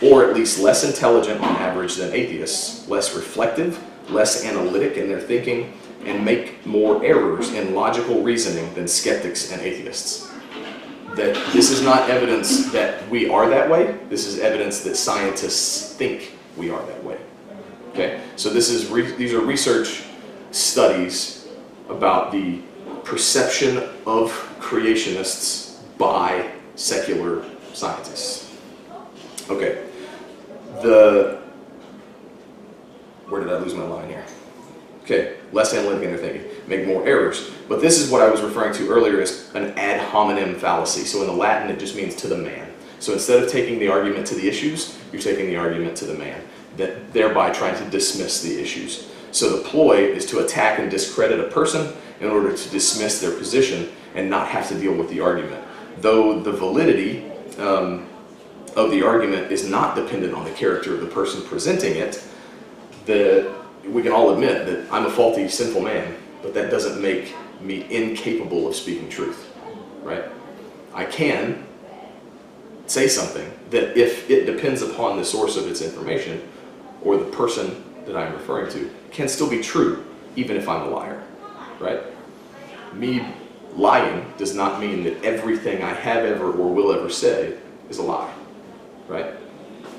or 0.01 0.23
at 0.23 0.35
least 0.35 0.59
less 0.59 0.83
intelligent 0.83 1.41
on 1.41 1.55
average 1.57 1.95
than 1.95 2.13
atheists, 2.13 2.87
less 2.87 3.15
reflective, 3.15 3.81
less 4.09 4.45
analytic 4.45 4.97
in 4.97 5.09
their 5.09 5.19
thinking, 5.19 5.73
and 6.05 6.23
make 6.23 6.65
more 6.65 7.03
errors 7.03 7.51
in 7.53 7.73
logical 7.73 8.21
reasoning 8.21 8.73
than 8.75 8.87
skeptics 8.87 9.51
and 9.51 9.61
atheists. 9.61 10.31
That 11.17 11.33
this 11.51 11.71
is 11.71 11.81
not 11.81 12.11
evidence 12.11 12.71
that 12.71 13.09
we 13.09 13.27
are 13.27 13.49
that 13.49 13.67
way, 13.67 13.97
this 14.07 14.27
is 14.27 14.37
evidence 14.37 14.81
that 14.81 14.95
scientists 14.95 15.95
think 15.95 16.37
we 16.55 16.69
are 16.69 16.85
that 16.85 17.03
way. 17.03 17.17
Okay, 17.89 18.21
so 18.35 18.51
this 18.51 18.69
is 18.69 18.87
these 19.17 19.33
are 19.33 19.41
research 19.41 20.03
studies 20.51 21.47
about 21.89 22.31
the 22.31 22.61
perception 23.03 23.77
of 24.05 24.31
creationists 24.59 25.79
by 25.97 26.51
secular 26.75 27.43
scientists. 27.73 28.55
Okay, 29.49 29.83
the 30.83 31.41
where 33.27 33.41
did 33.41 33.51
I 33.51 33.57
lose 33.57 33.73
my 33.73 33.83
line 33.83 34.07
here? 34.07 34.25
Okay, 35.07 35.37
less 35.53 35.73
analytic 35.73 36.19
thinking, 36.19 36.43
make 36.67 36.85
more 36.85 37.07
errors. 37.07 37.49
But 37.69 37.79
this 37.79 37.97
is 37.97 38.11
what 38.11 38.21
I 38.21 38.29
was 38.29 38.41
referring 38.41 38.73
to 38.73 38.89
earlier 38.89 39.21
as 39.21 39.49
an 39.55 39.67
ad 39.77 40.01
hominem 40.01 40.55
fallacy. 40.55 41.05
So 41.05 41.21
in 41.21 41.27
the 41.27 41.33
Latin, 41.33 41.71
it 41.71 41.79
just 41.79 41.95
means 41.95 42.13
to 42.15 42.27
the 42.27 42.35
man. 42.35 42.69
So 42.99 43.13
instead 43.13 43.41
of 43.41 43.49
taking 43.49 43.79
the 43.79 43.87
argument 43.87 44.27
to 44.27 44.35
the 44.35 44.49
issues, 44.49 44.99
you're 45.13 45.21
taking 45.21 45.45
the 45.45 45.55
argument 45.55 45.95
to 45.97 46.05
the 46.05 46.13
man, 46.13 46.41
that 46.75 47.13
thereby 47.13 47.51
trying 47.51 47.81
to 47.81 47.89
dismiss 47.89 48.41
the 48.41 48.61
issues. 48.61 49.09
So 49.31 49.55
the 49.55 49.63
ploy 49.63 50.07
is 50.07 50.25
to 50.25 50.39
attack 50.39 50.79
and 50.79 50.91
discredit 50.91 51.39
a 51.39 51.47
person 51.51 51.95
in 52.19 52.27
order 52.27 52.51
to 52.55 52.69
dismiss 52.69 53.21
their 53.21 53.31
position 53.31 53.89
and 54.13 54.29
not 54.29 54.49
have 54.49 54.67
to 54.67 54.77
deal 54.77 54.93
with 54.93 55.09
the 55.09 55.21
argument. 55.21 55.63
Though 56.01 56.41
the 56.41 56.51
validity 56.51 57.31
um, 57.59 58.09
of 58.75 58.91
the 58.91 59.05
argument 59.05 59.53
is 59.53 59.69
not 59.69 59.95
dependent 59.95 60.33
on 60.33 60.43
the 60.43 60.51
character 60.51 60.93
of 60.93 60.99
the 60.99 61.07
person 61.07 61.41
presenting 61.43 61.95
it, 61.95 62.21
the, 63.05 63.55
we 63.89 64.01
can 64.01 64.11
all 64.11 64.33
admit 64.33 64.65
that 64.65 64.91
I'm 64.91 65.05
a 65.05 65.09
faulty, 65.09 65.47
sinful 65.47 65.81
man, 65.81 66.15
but 66.41 66.53
that 66.53 66.69
doesn't 66.69 67.01
make 67.01 67.35
me 67.61 67.85
incapable 67.89 68.67
of 68.67 68.75
speaking 68.75 69.09
truth, 69.09 69.53
right? 70.03 70.23
I 70.93 71.05
can 71.05 71.65
say 72.85 73.07
something 73.07 73.51
that 73.71 73.97
if 73.97 74.29
it 74.29 74.45
depends 74.45 74.81
upon 74.81 75.17
the 75.17 75.25
source 75.25 75.57
of 75.57 75.67
its 75.67 75.81
information 75.81 76.47
or 77.01 77.17
the 77.17 77.25
person 77.25 77.83
that 78.05 78.15
I'm 78.15 78.33
referring 78.33 78.71
to, 78.73 78.89
can 79.11 79.27
still 79.27 79.49
be 79.49 79.61
true, 79.61 80.05
even 80.35 80.55
if 80.55 80.69
I'm 80.69 80.83
a 80.83 80.89
liar, 80.89 81.23
right? 81.79 82.01
Me 82.93 83.25
lying 83.75 84.25
does 84.37 84.55
not 84.55 84.79
mean 84.79 85.03
that 85.03 85.23
everything 85.23 85.83
I 85.83 85.93
have 85.93 86.23
ever 86.23 86.51
or 86.51 86.73
will 86.73 86.93
ever 86.93 87.09
say 87.09 87.57
is 87.89 87.97
a 87.97 88.03
lie 88.03 88.33
right? 89.07 89.33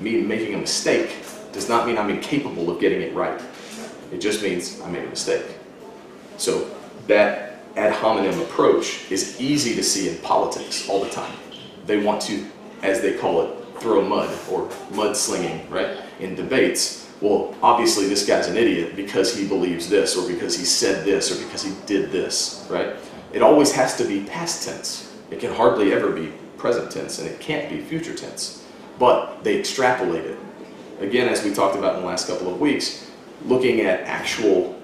Me 0.01 0.21
making 0.21 0.53
a 0.53 0.57
mistake 0.57 1.11
does 1.51 1.67
not 1.67 1.85
mean 1.85 1.97
I'm 1.97 2.09
incapable 2.09 2.69
of 2.69 2.79
getting 2.79 3.01
it 3.01 3.13
right. 3.13 3.39
It 4.11 4.19
just 4.19 4.41
means 4.41 4.81
I 4.81 4.89
made 4.89 5.03
a 5.03 5.09
mistake. 5.09 5.45
So 6.37 6.69
that 7.07 7.59
ad 7.75 7.93
hominem 7.93 8.39
approach 8.41 9.09
is 9.11 9.39
easy 9.39 9.75
to 9.75 9.83
see 9.83 10.09
in 10.09 10.17
politics 10.17 10.87
all 10.89 11.03
the 11.03 11.09
time. 11.09 11.33
They 11.85 12.01
want 12.01 12.21
to, 12.23 12.45
as 12.83 13.01
they 13.01 13.17
call 13.17 13.41
it, 13.41 13.55
throw 13.79 14.01
mud 14.01 14.29
or 14.51 14.67
mudslinging, 14.91 15.69
right? 15.69 15.97
In 16.19 16.35
debates, 16.35 17.09
well, 17.21 17.55
obviously 17.61 18.07
this 18.07 18.25
guy's 18.25 18.47
an 18.47 18.57
idiot 18.57 18.95
because 18.95 19.35
he 19.35 19.47
believes 19.47 19.89
this 19.89 20.17
or 20.17 20.27
because 20.27 20.57
he 20.57 20.65
said 20.65 21.05
this 21.05 21.31
or 21.31 21.43
because 21.43 21.63
he 21.63 21.73
did 21.85 22.11
this, 22.11 22.67
right? 22.69 22.95
It 23.31 23.41
always 23.41 23.71
has 23.71 23.95
to 23.97 24.05
be 24.05 24.23
past 24.25 24.67
tense. 24.67 25.13
It 25.31 25.39
can 25.39 25.53
hardly 25.53 25.93
ever 25.93 26.11
be 26.11 26.33
present 26.57 26.91
tense 26.91 27.19
and 27.19 27.27
it 27.27 27.39
can't 27.39 27.69
be 27.69 27.79
future 27.81 28.15
tense 28.15 28.59
but 28.99 29.43
they 29.43 29.57
extrapolate 29.57 30.25
it. 30.25 30.37
Again, 30.99 31.29
as 31.29 31.43
we 31.43 31.53
talked 31.53 31.77
about 31.77 31.95
in 31.95 32.01
the 32.01 32.07
last 32.07 32.27
couple 32.27 32.53
of 32.53 32.59
weeks, 32.59 33.08
looking 33.45 33.81
at 33.81 34.01
actual 34.01 34.79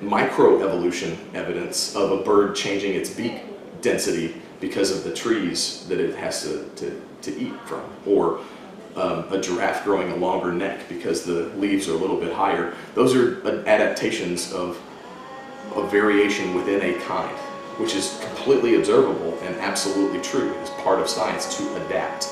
microevolution 0.00 1.16
evidence 1.34 1.94
of 1.96 2.12
a 2.12 2.22
bird 2.22 2.54
changing 2.54 2.94
its 2.94 3.10
beak 3.10 3.40
density 3.80 4.34
because 4.60 4.90
of 4.90 5.04
the 5.04 5.14
trees 5.14 5.86
that 5.88 6.00
it 6.00 6.14
has 6.16 6.42
to, 6.42 6.68
to, 6.76 7.02
to 7.22 7.38
eat 7.38 7.54
from, 7.64 7.82
or 8.06 8.40
um, 8.96 9.30
a 9.30 9.40
giraffe 9.40 9.84
growing 9.84 10.10
a 10.12 10.16
longer 10.16 10.52
neck 10.52 10.88
because 10.88 11.24
the 11.24 11.48
leaves 11.56 11.88
are 11.88 11.92
a 11.92 11.96
little 11.96 12.18
bit 12.18 12.32
higher. 12.32 12.74
Those 12.94 13.14
are 13.14 13.46
adaptations 13.66 14.52
of 14.52 14.80
a 15.74 15.86
variation 15.88 16.54
within 16.54 16.80
a 16.80 16.98
kind, 17.04 17.36
which 17.78 17.94
is 17.94 18.18
completely 18.22 18.76
observable 18.76 19.38
and 19.42 19.54
absolutely 19.56 20.20
true 20.22 20.54
as 20.62 20.70
part 20.70 21.00
of 21.00 21.08
science 21.08 21.56
to 21.58 21.84
adapt 21.84 22.28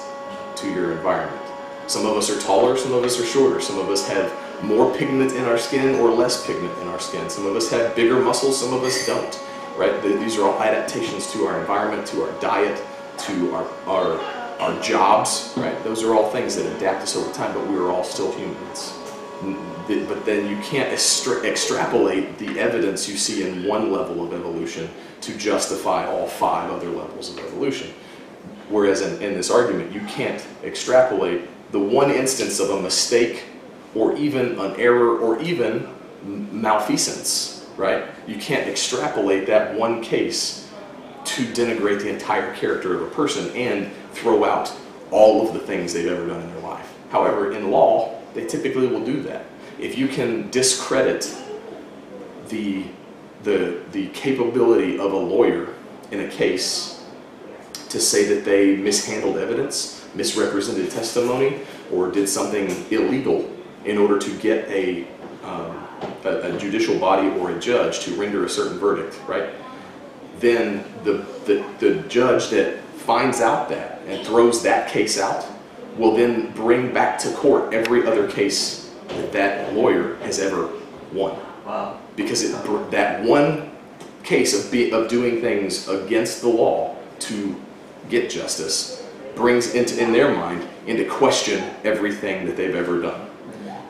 to 0.56 0.70
your 0.70 0.92
environment. 0.92 1.40
Some 1.86 2.06
of 2.06 2.16
us 2.16 2.30
are 2.30 2.40
taller, 2.40 2.78
some 2.78 2.94
of 2.94 3.04
us 3.04 3.20
are 3.20 3.26
shorter, 3.26 3.60
some 3.60 3.78
of 3.78 3.90
us 3.90 4.08
have 4.08 4.32
more 4.62 4.94
pigment 4.96 5.32
in 5.32 5.44
our 5.44 5.58
skin 5.58 5.96
or 6.00 6.10
less 6.10 6.46
pigment 6.46 6.76
in 6.78 6.88
our 6.88 7.00
skin. 7.00 7.28
Some 7.28 7.46
of 7.46 7.56
us 7.56 7.70
have 7.70 7.94
bigger 7.94 8.20
muscles, 8.20 8.60
some 8.60 8.72
of 8.72 8.82
us 8.82 9.06
don't, 9.06 9.40
right? 9.76 10.02
These 10.02 10.38
are 10.38 10.44
all 10.44 10.62
adaptations 10.62 11.32
to 11.32 11.46
our 11.46 11.60
environment, 11.60 12.06
to 12.08 12.22
our 12.22 12.40
diet, 12.40 12.82
to 13.18 13.54
our, 13.54 13.68
our, 13.86 14.20
our 14.60 14.82
jobs, 14.82 15.52
right? 15.56 15.82
Those 15.84 16.02
are 16.02 16.14
all 16.14 16.30
things 16.30 16.56
that 16.56 16.66
adapt 16.76 17.02
us 17.02 17.16
over 17.16 17.32
time, 17.32 17.52
but 17.54 17.66
we 17.66 17.76
are 17.76 17.90
all 17.90 18.04
still 18.04 18.32
humans. 18.32 18.92
But 19.86 20.24
then 20.24 20.48
you 20.48 20.56
can't 20.62 20.90
extra 20.90 21.42
extrapolate 21.44 22.38
the 22.38 22.58
evidence 22.58 23.06
you 23.06 23.18
see 23.18 23.46
in 23.46 23.64
one 23.64 23.92
level 23.92 24.24
of 24.24 24.32
evolution 24.32 24.88
to 25.20 25.36
justify 25.36 26.06
all 26.06 26.26
five 26.26 26.70
other 26.70 26.88
levels 26.88 27.30
of 27.30 27.38
evolution. 27.44 27.92
Whereas 28.70 29.02
in, 29.02 29.22
in 29.22 29.34
this 29.34 29.50
argument, 29.50 29.92
you 29.92 30.00
can't 30.02 30.44
extrapolate 30.62 31.48
the 31.72 31.78
one 31.78 32.10
instance 32.10 32.60
of 32.60 32.70
a 32.70 32.80
mistake 32.80 33.44
or 33.94 34.16
even 34.16 34.58
an 34.58 34.74
error 34.78 35.18
or 35.18 35.40
even 35.40 35.88
malfeasance, 36.24 37.66
right? 37.76 38.04
You 38.26 38.36
can't 38.36 38.68
extrapolate 38.68 39.46
that 39.46 39.74
one 39.74 40.02
case 40.02 40.68
to 41.24 41.44
denigrate 41.46 42.00
the 42.00 42.10
entire 42.10 42.54
character 42.54 42.94
of 42.94 43.02
a 43.02 43.14
person 43.14 43.50
and 43.56 43.90
throw 44.12 44.44
out 44.44 44.74
all 45.10 45.46
of 45.46 45.54
the 45.54 45.60
things 45.60 45.92
they've 45.92 46.10
ever 46.10 46.26
done 46.26 46.42
in 46.42 46.50
their 46.50 46.62
life. 46.62 46.92
However, 47.10 47.52
in 47.52 47.70
law, 47.70 48.20
they 48.34 48.46
typically 48.46 48.86
will 48.86 49.04
do 49.04 49.22
that. 49.22 49.46
If 49.78 49.96
you 49.96 50.08
can 50.08 50.50
discredit 50.50 51.34
the, 52.48 52.84
the, 53.42 53.80
the 53.92 54.08
capability 54.08 54.98
of 54.98 55.12
a 55.12 55.16
lawyer 55.16 55.68
in 56.10 56.20
a 56.20 56.28
case 56.28 57.04
to 57.88 58.00
say 58.00 58.24
that 58.34 58.44
they 58.44 58.76
mishandled 58.76 59.38
evidence, 59.38 60.06
misrepresented 60.14 60.90
testimony, 60.90 61.60
or 61.92 62.10
did 62.10 62.28
something 62.28 62.68
illegal 62.90 63.48
in 63.84 63.98
order 63.98 64.18
to 64.18 64.38
get 64.38 64.68
a, 64.68 65.06
um, 65.42 65.86
a, 66.24 66.54
a 66.54 66.58
judicial 66.58 66.98
body 66.98 67.28
or 67.38 67.50
a 67.50 67.60
judge 67.60 68.00
to 68.00 68.14
render 68.14 68.44
a 68.44 68.48
certain 68.48 68.78
verdict, 68.78 69.18
right? 69.26 69.50
Then 70.40 70.84
the, 71.04 71.24
the, 71.46 71.64
the 71.78 72.02
judge 72.08 72.50
that 72.50 72.80
finds 72.80 73.40
out 73.40 73.68
that 73.68 74.00
and 74.06 74.26
throws 74.26 74.62
that 74.62 74.88
case 74.88 75.20
out 75.20 75.46
will 75.96 76.16
then 76.16 76.50
bring 76.52 76.92
back 76.92 77.18
to 77.20 77.32
court 77.34 77.72
every 77.72 78.06
other 78.06 78.28
case 78.28 78.92
that 79.08 79.32
that 79.32 79.74
lawyer 79.74 80.16
has 80.16 80.40
ever 80.40 80.70
won. 81.12 81.38
Wow. 81.64 82.00
Because 82.16 82.42
it, 82.42 82.90
that 82.90 83.22
one 83.22 83.70
case 84.22 84.64
of, 84.64 84.70
be, 84.72 84.90
of 84.90 85.08
doing 85.08 85.40
things 85.40 85.88
against 85.88 86.40
the 86.40 86.48
law 86.48 86.96
to 87.20 87.60
get 88.08 88.30
justice 88.30 89.06
brings 89.34 89.74
into, 89.74 90.02
in 90.02 90.12
their 90.12 90.34
mind 90.34 90.66
into 90.86 91.04
question 91.04 91.62
everything 91.84 92.46
that 92.46 92.56
they've 92.56 92.74
ever 92.74 93.00
done. 93.00 93.30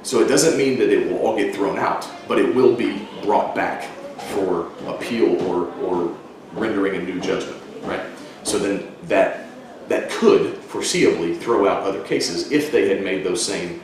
So 0.04 0.20
it 0.20 0.28
doesn't 0.28 0.58
mean 0.58 0.78
that 0.80 0.90
it 0.90 1.11
will 1.11 1.18
all 1.18 1.34
get 1.34 1.54
thrown 1.54 1.78
out, 1.78 2.06
but 2.28 2.38
it 2.38 2.54
will 2.54 2.76
be 2.76 3.08
brought 3.23 3.54
back 3.54 3.84
for 4.32 4.70
appeal 4.87 5.40
or, 5.49 5.73
or 5.82 6.14
rendering 6.52 6.96
a 6.96 7.02
new 7.02 7.18
judgment, 7.20 7.61
right? 7.82 8.02
So 8.42 8.58
then 8.58 8.94
that 9.04 9.40
that 9.88 10.11
could 10.11 10.54
foreseeably 10.56 11.38
throw 11.38 11.68
out 11.68 11.82
other 11.82 12.02
cases 12.04 12.50
if 12.52 12.70
they 12.70 12.88
had 12.88 13.02
made 13.02 13.25
those 13.25 13.44
same 13.44 13.82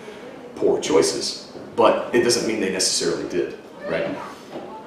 poor 0.57 0.81
choices, 0.81 1.53
but 1.75 2.15
it 2.15 2.23
doesn't 2.23 2.47
mean 2.47 2.61
they 2.61 2.73
necessarily 2.73 3.29
did, 3.29 3.59
right? 3.87 4.17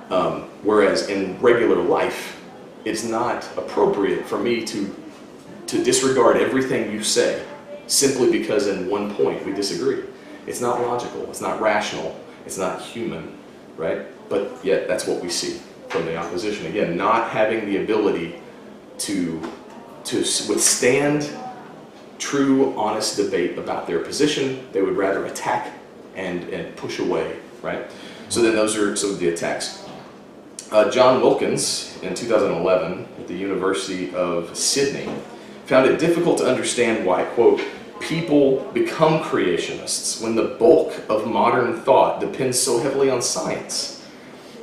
Um, 0.10 0.44
whereas 0.63 1.10
in 1.10 1.40
regular 1.40 1.82
life, 1.82 2.42
it's 2.86 3.04
not 3.04 3.48
appropriate 3.58 4.25
for 4.25 4.38
me 4.38 4.63
to 4.66 4.96
to 5.66 5.84
disregard 5.84 6.38
everything 6.38 6.92
you 6.92 7.04
say 7.04 7.44
simply 7.88 8.32
because 8.32 8.68
in 8.68 8.88
one 8.88 9.16
point 9.16 9.44
we 9.46 9.52
disagree. 9.52 10.04
It's 10.48 10.62
not 10.62 10.82
logical, 10.82 11.24
it's 11.30 11.42
not 11.42 11.62
rational, 11.62 12.20
it's 12.46 12.58
not 12.58 12.82
human, 12.82 13.38
right? 13.78 14.02
But 14.30 14.58
yet 14.64 14.88
that's 14.88 15.08
what 15.08 15.22
we 15.22 15.30
see 15.30 15.60
from 15.90 16.06
the 16.06 16.16
opposition. 16.16 16.66
Again, 16.66 16.98
not 16.98 17.30
having 17.30 17.66
the 17.66 17.78
ability 17.78 18.42
to, 19.00 19.42
to 20.06 20.18
withstand 20.18 21.30
true, 22.20 22.74
honest 22.78 23.18
debate 23.18 23.58
about 23.58 23.86
their 23.88 24.00
position. 24.00 24.68
They 24.72 24.82
would 24.82 24.96
rather 24.96 25.26
attack 25.26 25.72
and, 26.16 26.44
and 26.50 26.76
push 26.76 27.00
away, 27.00 27.38
right? 27.62 27.90
So 28.30 28.42
then 28.42 28.56
those 28.56 28.78
are 28.78 28.96
some 28.96 29.12
of 29.12 29.20
the 29.20 29.30
attacks. 29.30 29.86
Uh, 30.72 30.90
John 30.90 31.22
Wilkins, 31.22 32.00
in 32.02 32.16
2011, 32.16 33.08
at 33.20 33.28
the 33.28 33.36
University 33.36 34.14
of 34.16 34.56
Sydney, 34.58 35.14
found 35.66 35.88
it 35.88 36.00
difficult 36.00 36.40
to 36.40 36.50
understand 36.50 37.06
why, 37.06 37.24
quote, 37.26 37.62
people 38.04 38.70
become 38.74 39.22
creationists 39.22 40.22
when 40.22 40.36
the 40.36 40.56
bulk 40.60 40.94
of 41.10 41.28
modern 41.28 41.82
thought 41.82 42.20
depends 42.20 42.60
so 42.60 42.80
heavily 42.80 43.10
on 43.10 43.22
science. 43.22 44.06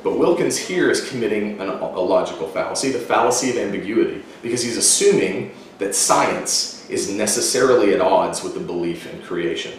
But 0.03 0.17
Wilkins 0.17 0.57
here 0.57 0.89
is 0.89 1.07
committing 1.09 1.59
an, 1.59 1.69
a 1.69 1.99
logical 1.99 2.47
fallacy, 2.47 2.91
the 2.91 2.99
fallacy 2.99 3.51
of 3.51 3.57
ambiguity, 3.57 4.23
because 4.41 4.63
he's 4.63 4.77
assuming 4.77 5.53
that 5.77 5.95
science 5.95 6.89
is 6.89 7.11
necessarily 7.11 7.93
at 7.93 8.01
odds 8.01 8.43
with 8.43 8.53
the 8.53 8.59
belief 8.59 9.11
in 9.11 9.21
creation. 9.21 9.73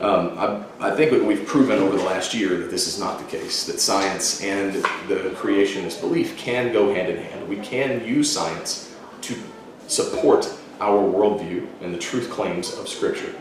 Um, 0.00 0.36
I, 0.36 0.88
I, 0.88 0.96
think 0.96 1.12
we've 1.26 1.46
proven 1.46 1.78
over 1.78 1.96
the 1.96 2.02
last 2.02 2.34
year 2.34 2.58
that 2.58 2.72
this 2.72 2.88
is 2.88 2.98
not 2.98 3.18
the 3.18 3.24
case, 3.24 3.66
that 3.66 3.78
science 3.78 4.42
and 4.42 4.74
the 5.06 5.32
creationist 5.36 6.00
belief 6.00 6.36
can 6.36 6.72
go 6.72 6.92
hand 6.92 7.12
in 7.12 7.22
hand. 7.22 7.48
We 7.48 7.58
can 7.58 8.04
use 8.04 8.30
science 8.30 8.96
to 9.20 9.36
support 9.86 10.52
our 10.80 10.98
worldview 10.98 11.66
and 11.80 11.94
the 11.94 11.98
truth 11.98 12.30
claims 12.30 12.76
of 12.78 12.88
Scripture. 12.88 13.34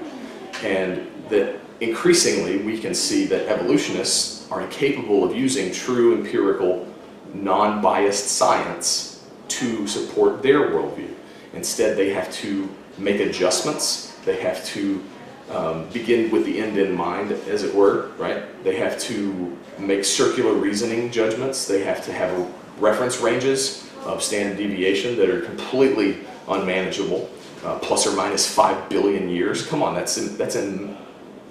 And 0.63 1.07
that 1.29 1.59
increasingly 1.79 2.57
we 2.59 2.79
can 2.79 2.93
see 2.93 3.25
that 3.25 3.47
evolutionists 3.47 4.49
are 4.51 4.61
incapable 4.61 5.23
of 5.23 5.35
using 5.35 5.71
true 5.71 6.15
empirical, 6.15 6.87
non 7.33 7.81
biased 7.81 8.27
science 8.27 9.27
to 9.47 9.87
support 9.87 10.41
their 10.41 10.69
worldview. 10.69 11.13
Instead, 11.53 11.97
they 11.97 12.11
have 12.11 12.31
to 12.33 12.69
make 12.97 13.19
adjustments, 13.19 14.15
they 14.25 14.39
have 14.41 14.63
to 14.65 15.03
um, 15.49 15.89
begin 15.89 16.31
with 16.31 16.45
the 16.45 16.59
end 16.59 16.77
in 16.77 16.95
mind, 16.95 17.31
as 17.31 17.63
it 17.63 17.73
were, 17.73 18.11
right? 18.17 18.63
They 18.63 18.75
have 18.77 18.99
to 19.01 19.57
make 19.77 20.05
circular 20.05 20.53
reasoning 20.53 21.11
judgments, 21.11 21.67
they 21.67 21.83
have 21.83 22.05
to 22.05 22.13
have 22.13 22.47
reference 22.81 23.19
ranges 23.19 23.87
of 24.05 24.21
standard 24.21 24.57
deviation 24.57 25.15
that 25.17 25.29
are 25.29 25.41
completely 25.41 26.17
unmanageable, 26.47 27.29
uh, 27.63 27.77
plus 27.79 28.07
or 28.07 28.15
minus 28.15 28.53
five 28.53 28.89
billion 28.89 29.29
years. 29.29 29.65
Come 29.65 29.83
on, 29.83 29.93
that's 29.93 30.17
in, 30.17 30.35
that's 30.37 30.55
in, 30.55 30.97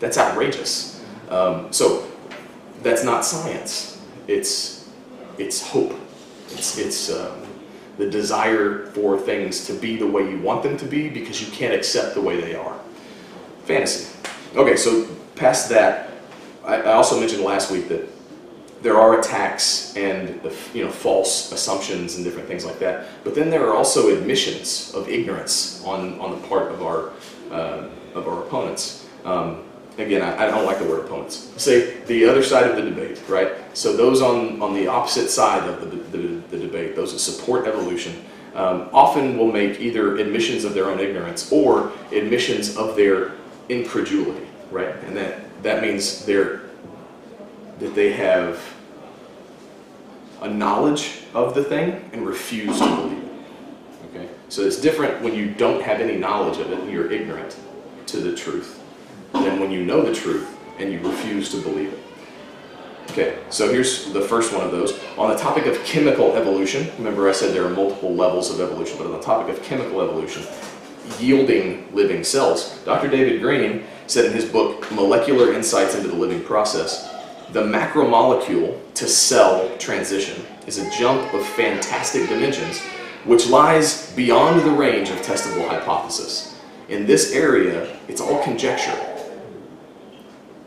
that's 0.00 0.18
outrageous. 0.18 1.02
Um, 1.28 1.72
so 1.72 2.10
that's 2.82 3.04
not 3.04 3.24
science. 3.24 4.04
It's 4.26 4.88
it's 5.38 5.66
hope. 5.66 5.94
It's 6.48 6.76
it's 6.76 7.10
um, 7.10 7.46
the 7.96 8.10
desire 8.10 8.86
for 8.86 9.18
things 9.18 9.66
to 9.66 9.72
be 9.74 9.96
the 9.96 10.06
way 10.06 10.28
you 10.28 10.38
want 10.40 10.62
them 10.62 10.76
to 10.78 10.86
be 10.86 11.08
because 11.08 11.40
you 11.40 11.50
can't 11.52 11.74
accept 11.74 12.14
the 12.14 12.20
way 12.20 12.40
they 12.40 12.54
are. 12.54 12.78
Fantasy. 13.64 14.10
Okay, 14.56 14.76
so 14.76 15.06
past 15.36 15.68
that, 15.68 16.10
I 16.64 16.82
also 16.82 17.20
mentioned 17.20 17.42
last 17.42 17.70
week 17.70 17.88
that 17.88 18.08
there 18.82 18.98
are 18.98 19.18
attacks 19.18 19.94
and 19.96 20.40
you 20.72 20.84
know 20.84 20.90
false 20.90 21.52
assumptions 21.52 22.16
and 22.16 22.24
different 22.24 22.48
things 22.48 22.64
like 22.64 22.78
that. 22.78 23.06
But 23.24 23.34
then 23.34 23.50
there 23.50 23.68
are 23.68 23.74
also 23.74 24.16
admissions 24.16 24.92
of 24.94 25.08
ignorance 25.08 25.84
on, 25.84 26.18
on 26.20 26.30
the 26.30 26.48
part 26.48 26.72
of 26.72 26.82
our 26.82 27.10
uh, 27.50 27.88
of 28.14 28.26
our 28.26 28.42
opponents. 28.42 29.06
Um, 29.24 29.64
again, 29.98 30.22
I, 30.22 30.46
I, 30.46 30.50
don't 30.50 30.64
like 30.64 30.78
the 30.78 30.86
word 30.86 31.04
opponents. 31.04 31.50
Say 31.56 32.00
the 32.04 32.24
other 32.26 32.42
side 32.42 32.70
of 32.70 32.76
the 32.76 32.82
debate, 32.82 33.20
right? 33.28 33.52
So 33.74 33.96
those 33.96 34.22
on 34.22 34.62
on 34.62 34.74
the 34.74 34.86
opposite 34.86 35.28
side 35.28 35.68
of 35.68 35.90
the, 35.90 35.96
the, 36.16 36.28
the 36.50 36.58
debate, 36.58 36.96
those 36.96 37.12
that 37.12 37.18
support 37.18 37.66
evolution, 37.66 38.24
um, 38.54 38.88
often 38.92 39.36
will 39.36 39.52
make 39.52 39.80
either 39.80 40.16
admissions 40.16 40.64
of 40.64 40.74
their 40.74 40.86
own 40.86 41.00
ignorance 41.00 41.52
or 41.52 41.92
admissions 42.12 42.76
of 42.76 42.96
their 42.96 43.32
incredulity, 43.68 44.46
right? 44.70 44.94
And 45.04 45.16
that 45.16 45.40
that 45.62 45.82
means 45.82 46.24
they're 46.24 46.59
that 47.80 47.94
they 47.94 48.12
have 48.12 48.62
a 50.42 50.48
knowledge 50.48 51.22
of 51.34 51.54
the 51.54 51.64
thing 51.64 52.08
and 52.12 52.26
refuse 52.26 52.78
to 52.78 52.86
believe 52.86 53.18
it. 53.18 53.30
Okay? 54.10 54.28
So 54.48 54.62
it's 54.62 54.80
different 54.80 55.22
when 55.22 55.34
you 55.34 55.52
don't 55.52 55.82
have 55.82 56.00
any 56.00 56.16
knowledge 56.16 56.58
of 56.58 56.70
it 56.70 56.78
and 56.78 56.90
you're 56.90 57.10
ignorant 57.10 57.56
to 58.06 58.18
the 58.18 58.34
truth 58.34 58.80
than 59.32 59.60
when 59.60 59.70
you 59.70 59.84
know 59.84 60.02
the 60.02 60.14
truth 60.14 60.48
and 60.78 60.92
you 60.92 60.98
refuse 61.00 61.50
to 61.50 61.60
believe 61.60 61.92
it. 61.92 61.98
Okay, 63.10 63.38
so 63.50 63.72
here's 63.72 64.12
the 64.12 64.20
first 64.20 64.52
one 64.52 64.64
of 64.64 64.70
those. 64.70 64.98
On 65.18 65.30
the 65.30 65.36
topic 65.36 65.66
of 65.66 65.82
chemical 65.84 66.36
evolution, 66.36 66.88
remember 66.96 67.28
I 67.28 67.32
said 67.32 67.52
there 67.52 67.66
are 67.66 67.70
multiple 67.70 68.14
levels 68.14 68.54
of 68.54 68.60
evolution, 68.60 68.98
but 68.98 69.06
on 69.06 69.12
the 69.12 69.20
topic 69.20 69.56
of 69.56 69.62
chemical 69.64 70.00
evolution, 70.00 70.44
yielding 71.18 71.92
living 71.92 72.22
cells, 72.22 72.78
Dr. 72.84 73.08
David 73.08 73.40
Green 73.40 73.84
said 74.06 74.26
in 74.26 74.32
his 74.32 74.44
book, 74.44 74.88
Molecular 74.92 75.52
Insights 75.52 75.96
into 75.96 76.08
the 76.08 76.14
Living 76.14 76.40
Process, 76.42 77.09
the 77.52 77.62
macromolecule 77.62 78.78
to 78.94 79.08
cell 79.08 79.76
transition 79.78 80.44
is 80.66 80.78
a 80.78 80.90
jump 80.90 81.32
of 81.34 81.44
fantastic 81.44 82.28
dimensions 82.28 82.80
which 83.24 83.48
lies 83.48 84.12
beyond 84.12 84.60
the 84.62 84.70
range 84.70 85.10
of 85.10 85.18
testable 85.18 85.68
hypothesis. 85.68 86.58
In 86.88 87.06
this 87.06 87.32
area, 87.32 87.96
it's 88.08 88.20
all 88.20 88.42
conjecture. 88.42 88.98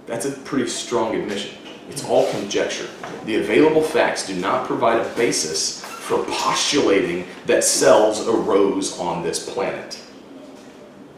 That's 0.06 0.26
a 0.26 0.32
pretty 0.32 0.70
strong 0.70 1.16
admission. 1.16 1.58
It's 1.90 2.06
all 2.06 2.30
conjecture. 2.32 2.88
The 3.26 3.36
available 3.36 3.82
facts 3.82 4.28
do 4.28 4.36
not 4.36 4.68
provide 4.68 5.00
a 5.00 5.16
basis 5.16 5.84
for 5.84 6.24
postulating 6.26 7.26
that 7.46 7.64
cells 7.64 8.28
arose 8.28 9.00
on 9.00 9.24
this 9.24 9.50
planet. 9.50 10.00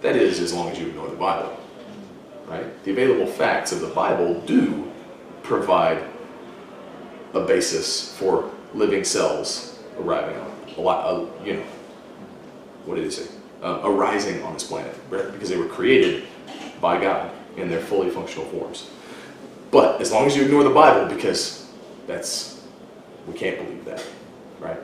That 0.02 0.16
is, 0.16 0.40
as 0.40 0.54
long 0.54 0.70
as 0.70 0.80
you 0.80 0.88
ignore 0.88 1.10
the 1.10 1.16
Bible. 1.16 1.58
Right? 2.48 2.84
The 2.84 2.92
available 2.92 3.26
facts 3.26 3.72
of 3.72 3.82
the 3.82 3.88
Bible 3.88 4.40
do 4.42 4.85
provide 5.46 6.04
a 7.34 7.40
basis 7.40 8.16
for 8.18 8.52
living 8.74 9.04
cells 9.04 9.80
arriving 10.00 10.38
on 10.38 10.52
a 10.78 10.82
lot, 10.82 11.06
uh, 11.06 11.26
you 11.44 11.54
know, 11.54 11.64
what 12.86 12.96
did 12.96 13.06
he 13.06 13.12
say? 13.12 13.28
Uh, 13.64 13.82
arising 13.84 14.44
on 14.44 14.54
this 14.54 14.64
planet. 14.64 14.94
Because 15.10 15.50
they 15.50 15.58
were 15.58 15.68
created 15.68 16.26
by 16.82 17.02
God 17.02 17.32
in 17.58 17.70
their 17.70 17.80
fully 17.80 18.10
functional 18.10 18.48
forms. 18.50 18.90
But 19.72 20.02
as 20.02 20.12
long 20.12 20.26
as 20.26 20.36
you 20.36 20.44
ignore 20.44 20.64
the 20.64 20.70
Bible, 20.70 21.14
because 21.14 21.72
that's, 22.08 22.62
we 23.28 23.34
can't 23.34 23.58
believe 23.58 23.86
that, 23.86 24.04
right? 24.60 24.80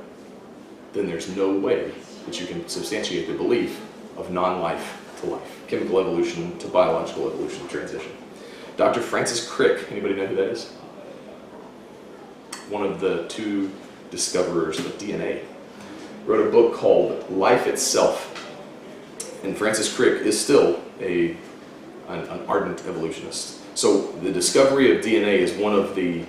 Then 0.94 1.08
there's 1.08 1.36
no 1.36 1.58
way 1.58 1.92
that 2.26 2.40
you 2.40 2.48
can 2.48 2.68
substantiate 2.68 3.28
the 3.28 3.34
belief 3.34 3.82
of 4.18 4.32
non-life 4.32 5.00
to 5.22 5.28
life, 5.28 5.62
chemical 5.68 6.00
evolution 6.00 6.58
to 6.60 6.68
biological 6.68 7.28
evolution 7.28 7.68
transition. 7.68 8.12
Dr. 8.78 9.02
Francis 9.02 9.48
Crick, 9.48 9.92
anybody 9.92 10.16
know 10.16 10.28
who 10.28 10.36
that 10.36 10.50
is? 10.50 10.72
One 12.70 12.84
of 12.84 13.00
the 13.00 13.28
two 13.28 13.72
discoverers 14.10 14.80
of 14.80 14.98
DNA. 14.98 15.44
Wrote 16.26 16.48
a 16.48 16.52
book 16.52 16.76
called 16.76 17.30
Life 17.30 17.68
Itself. 17.68 18.28
And 19.44 19.58
Francis 19.58 19.94
Crick 19.94 20.22
is 20.22 20.40
still 20.40 20.80
a, 21.00 21.32
an, 22.08 22.20
an 22.30 22.46
ardent 22.48 22.80
evolutionist. 22.82 23.60
So 23.76 24.12
the 24.24 24.32
discovery 24.32 24.96
of 24.96 25.04
DNA 25.04 25.40
is 25.40 25.54
one 25.54 25.74
of 25.74 25.96
the 25.96 26.24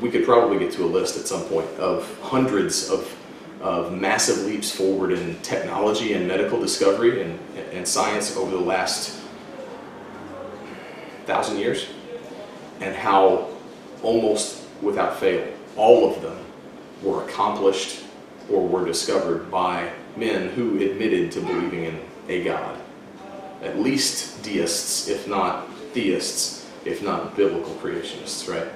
we 0.00 0.10
could 0.10 0.24
probably 0.24 0.58
get 0.58 0.72
to 0.72 0.84
a 0.84 0.86
list 0.86 1.16
at 1.16 1.26
some 1.26 1.42
point 1.44 1.66
of 1.78 2.18
hundreds 2.20 2.90
of, 2.90 3.16
of 3.60 3.92
massive 3.92 4.44
leaps 4.44 4.70
forward 4.70 5.12
in 5.12 5.40
technology 5.40 6.12
and 6.12 6.28
medical 6.28 6.60
discovery 6.60 7.22
and, 7.22 7.38
and 7.72 7.86
science 7.86 8.36
over 8.36 8.50
the 8.50 8.60
last 8.60 9.19
thousand 11.30 11.58
years, 11.58 11.86
and 12.80 12.94
how 12.94 13.48
almost 14.02 14.64
without 14.82 15.16
fail, 15.20 15.46
all 15.76 16.12
of 16.12 16.20
them 16.22 16.38
were 17.02 17.24
accomplished 17.24 18.02
or 18.50 18.66
were 18.66 18.84
discovered 18.84 19.48
by 19.48 19.88
men 20.16 20.48
who 20.48 20.82
admitted 20.82 21.30
to 21.30 21.40
believing 21.40 21.84
in 21.84 22.00
a 22.28 22.42
God. 22.42 22.80
At 23.62 23.78
least 23.78 24.42
deists, 24.42 25.08
if 25.08 25.28
not 25.28 25.72
theists, 25.94 26.66
if 26.84 27.00
not 27.00 27.36
biblical 27.36 27.74
creationists, 27.74 28.48
right? 28.52 28.68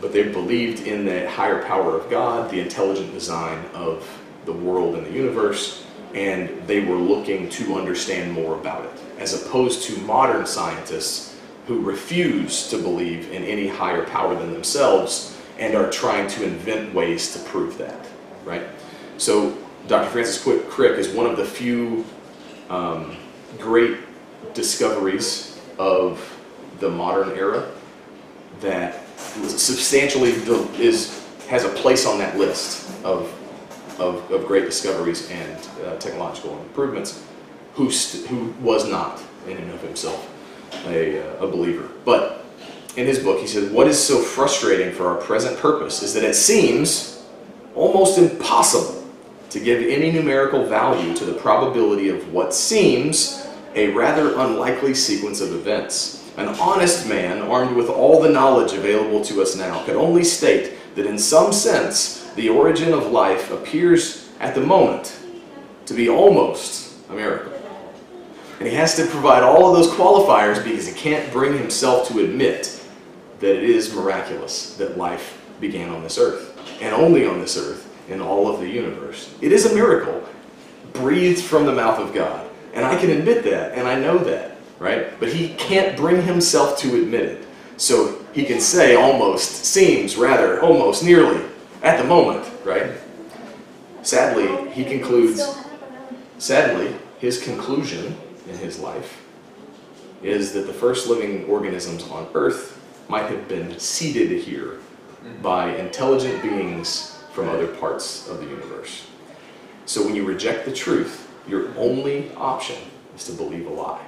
But 0.00 0.14
they 0.14 0.22
believed 0.22 0.86
in 0.86 1.04
the 1.04 1.28
higher 1.28 1.62
power 1.64 1.98
of 1.98 2.08
God, 2.08 2.50
the 2.50 2.60
intelligent 2.60 3.12
design 3.12 3.62
of 3.74 4.08
the 4.46 4.52
world 4.52 4.94
and 4.94 5.06
the 5.06 5.12
universe, 5.12 5.84
and 6.14 6.48
they 6.66 6.80
were 6.80 6.96
looking 6.96 7.50
to 7.50 7.74
understand 7.74 8.32
more 8.32 8.54
about 8.54 8.84
it, 8.86 8.92
as 9.18 9.34
opposed 9.34 9.82
to 9.84 10.00
modern 10.00 10.46
scientists 10.46 11.31
who 11.66 11.80
refuse 11.80 12.68
to 12.68 12.78
believe 12.78 13.30
in 13.30 13.44
any 13.44 13.68
higher 13.68 14.04
power 14.04 14.34
than 14.34 14.52
themselves 14.52 15.38
and 15.58 15.74
are 15.74 15.90
trying 15.90 16.26
to 16.26 16.44
invent 16.44 16.92
ways 16.92 17.32
to 17.32 17.38
prove 17.50 17.78
that, 17.78 18.06
right? 18.44 18.62
So 19.18 19.56
Dr. 19.86 20.10
Francis 20.10 20.42
Crick 20.42 20.98
is 20.98 21.08
one 21.08 21.26
of 21.26 21.36
the 21.36 21.44
few 21.44 22.04
um, 22.68 23.16
great 23.58 23.98
discoveries 24.54 25.60
of 25.78 26.28
the 26.80 26.90
modern 26.90 27.36
era 27.36 27.70
that 28.60 29.06
substantially 29.16 30.30
is 30.82 31.20
has 31.48 31.64
a 31.64 31.68
place 31.68 32.06
on 32.06 32.18
that 32.18 32.36
list 32.38 32.88
of, 33.04 33.30
of, 34.00 34.30
of 34.30 34.46
great 34.46 34.64
discoveries 34.64 35.30
and 35.30 35.68
uh, 35.84 35.96
technological 35.98 36.58
improvements 36.62 37.24
who, 37.74 37.88
who 37.90 38.54
was 38.64 38.88
not 38.88 39.22
in 39.46 39.58
and 39.58 39.70
of 39.70 39.80
himself 39.82 40.31
a, 40.86 41.20
uh, 41.20 41.46
a 41.46 41.50
believer. 41.50 41.88
But 42.04 42.44
in 42.96 43.06
his 43.06 43.18
book, 43.18 43.40
he 43.40 43.46
says, 43.46 43.70
What 43.70 43.86
is 43.86 44.02
so 44.02 44.20
frustrating 44.20 44.94
for 44.94 45.08
our 45.08 45.16
present 45.16 45.58
purpose 45.58 46.02
is 46.02 46.14
that 46.14 46.24
it 46.24 46.34
seems 46.34 47.22
almost 47.74 48.18
impossible 48.18 49.02
to 49.50 49.60
give 49.60 49.82
any 49.82 50.10
numerical 50.10 50.64
value 50.64 51.14
to 51.14 51.24
the 51.24 51.34
probability 51.34 52.08
of 52.08 52.32
what 52.32 52.54
seems 52.54 53.46
a 53.74 53.88
rather 53.92 54.34
unlikely 54.38 54.94
sequence 54.94 55.40
of 55.40 55.52
events. 55.52 56.30
An 56.36 56.48
honest 56.48 57.06
man, 57.06 57.42
armed 57.42 57.76
with 57.76 57.88
all 57.88 58.22
the 58.22 58.28
knowledge 58.28 58.72
available 58.72 59.22
to 59.24 59.42
us 59.42 59.54
now, 59.56 59.84
could 59.84 59.96
only 59.96 60.24
state 60.24 60.74
that 60.94 61.06
in 61.06 61.18
some 61.18 61.52
sense 61.52 62.30
the 62.34 62.48
origin 62.48 62.92
of 62.92 63.12
life 63.12 63.50
appears 63.50 64.30
at 64.40 64.54
the 64.54 64.60
moment 64.60 65.18
to 65.86 65.94
be 65.94 66.08
almost 66.08 66.94
a 67.10 67.12
miracle. 67.12 67.51
And 68.62 68.70
he 68.70 68.76
has 68.76 68.94
to 68.94 69.06
provide 69.06 69.42
all 69.42 69.68
of 69.68 69.74
those 69.74 69.92
qualifiers 69.92 70.62
because 70.62 70.86
he 70.86 70.92
can't 70.92 71.32
bring 71.32 71.58
himself 71.58 72.06
to 72.06 72.20
admit 72.20 72.80
that 73.40 73.56
it 73.56 73.64
is 73.64 73.92
miraculous 73.92 74.76
that 74.76 74.96
life 74.96 75.44
began 75.60 75.88
on 75.88 76.04
this 76.04 76.16
earth, 76.16 76.56
and 76.80 76.94
only 76.94 77.26
on 77.26 77.40
this 77.40 77.56
earth 77.56 77.92
in 78.08 78.20
all 78.20 78.46
of 78.46 78.60
the 78.60 78.68
universe. 78.68 79.34
It 79.40 79.50
is 79.50 79.66
a 79.66 79.74
miracle 79.74 80.22
breathed 80.92 81.42
from 81.42 81.66
the 81.66 81.72
mouth 81.72 81.98
of 81.98 82.14
God. 82.14 82.48
And 82.72 82.84
I 82.84 82.96
can 83.00 83.10
admit 83.10 83.42
that, 83.42 83.76
and 83.76 83.88
I 83.88 83.98
know 83.98 84.18
that, 84.18 84.56
right? 84.78 85.18
But 85.18 85.32
he 85.32 85.54
can't 85.54 85.96
bring 85.96 86.22
himself 86.22 86.78
to 86.82 87.02
admit 87.02 87.24
it. 87.24 87.44
So 87.78 88.24
he 88.32 88.44
can 88.44 88.60
say 88.60 88.94
almost, 88.94 89.64
seems, 89.64 90.14
rather, 90.14 90.62
almost, 90.62 91.02
nearly, 91.02 91.44
at 91.82 91.98
the 91.98 92.04
moment, 92.04 92.48
right? 92.64 92.92
Sadly, 94.02 94.70
he 94.70 94.84
concludes, 94.84 95.42
sadly, 96.38 96.94
his 97.18 97.42
conclusion 97.42 98.16
in 98.48 98.56
his 98.56 98.78
life 98.78 99.22
is 100.22 100.52
that 100.52 100.66
the 100.66 100.72
first 100.72 101.08
living 101.08 101.44
organisms 101.46 102.04
on 102.10 102.28
Earth 102.34 102.80
might 103.08 103.28
have 103.30 103.48
been 103.48 103.78
seeded 103.78 104.40
here 104.40 104.78
by 105.42 105.74
intelligent 105.76 106.42
beings 106.42 107.18
from 107.32 107.48
other 107.48 107.66
parts 107.66 108.28
of 108.28 108.38
the 108.38 108.46
universe. 108.46 109.06
So 109.86 110.04
when 110.04 110.14
you 110.14 110.24
reject 110.24 110.64
the 110.64 110.72
truth, 110.72 111.30
your 111.48 111.76
only 111.76 112.30
option 112.36 112.76
is 113.16 113.24
to 113.24 113.32
believe 113.32 113.66
a 113.66 113.70
lie. 113.70 114.04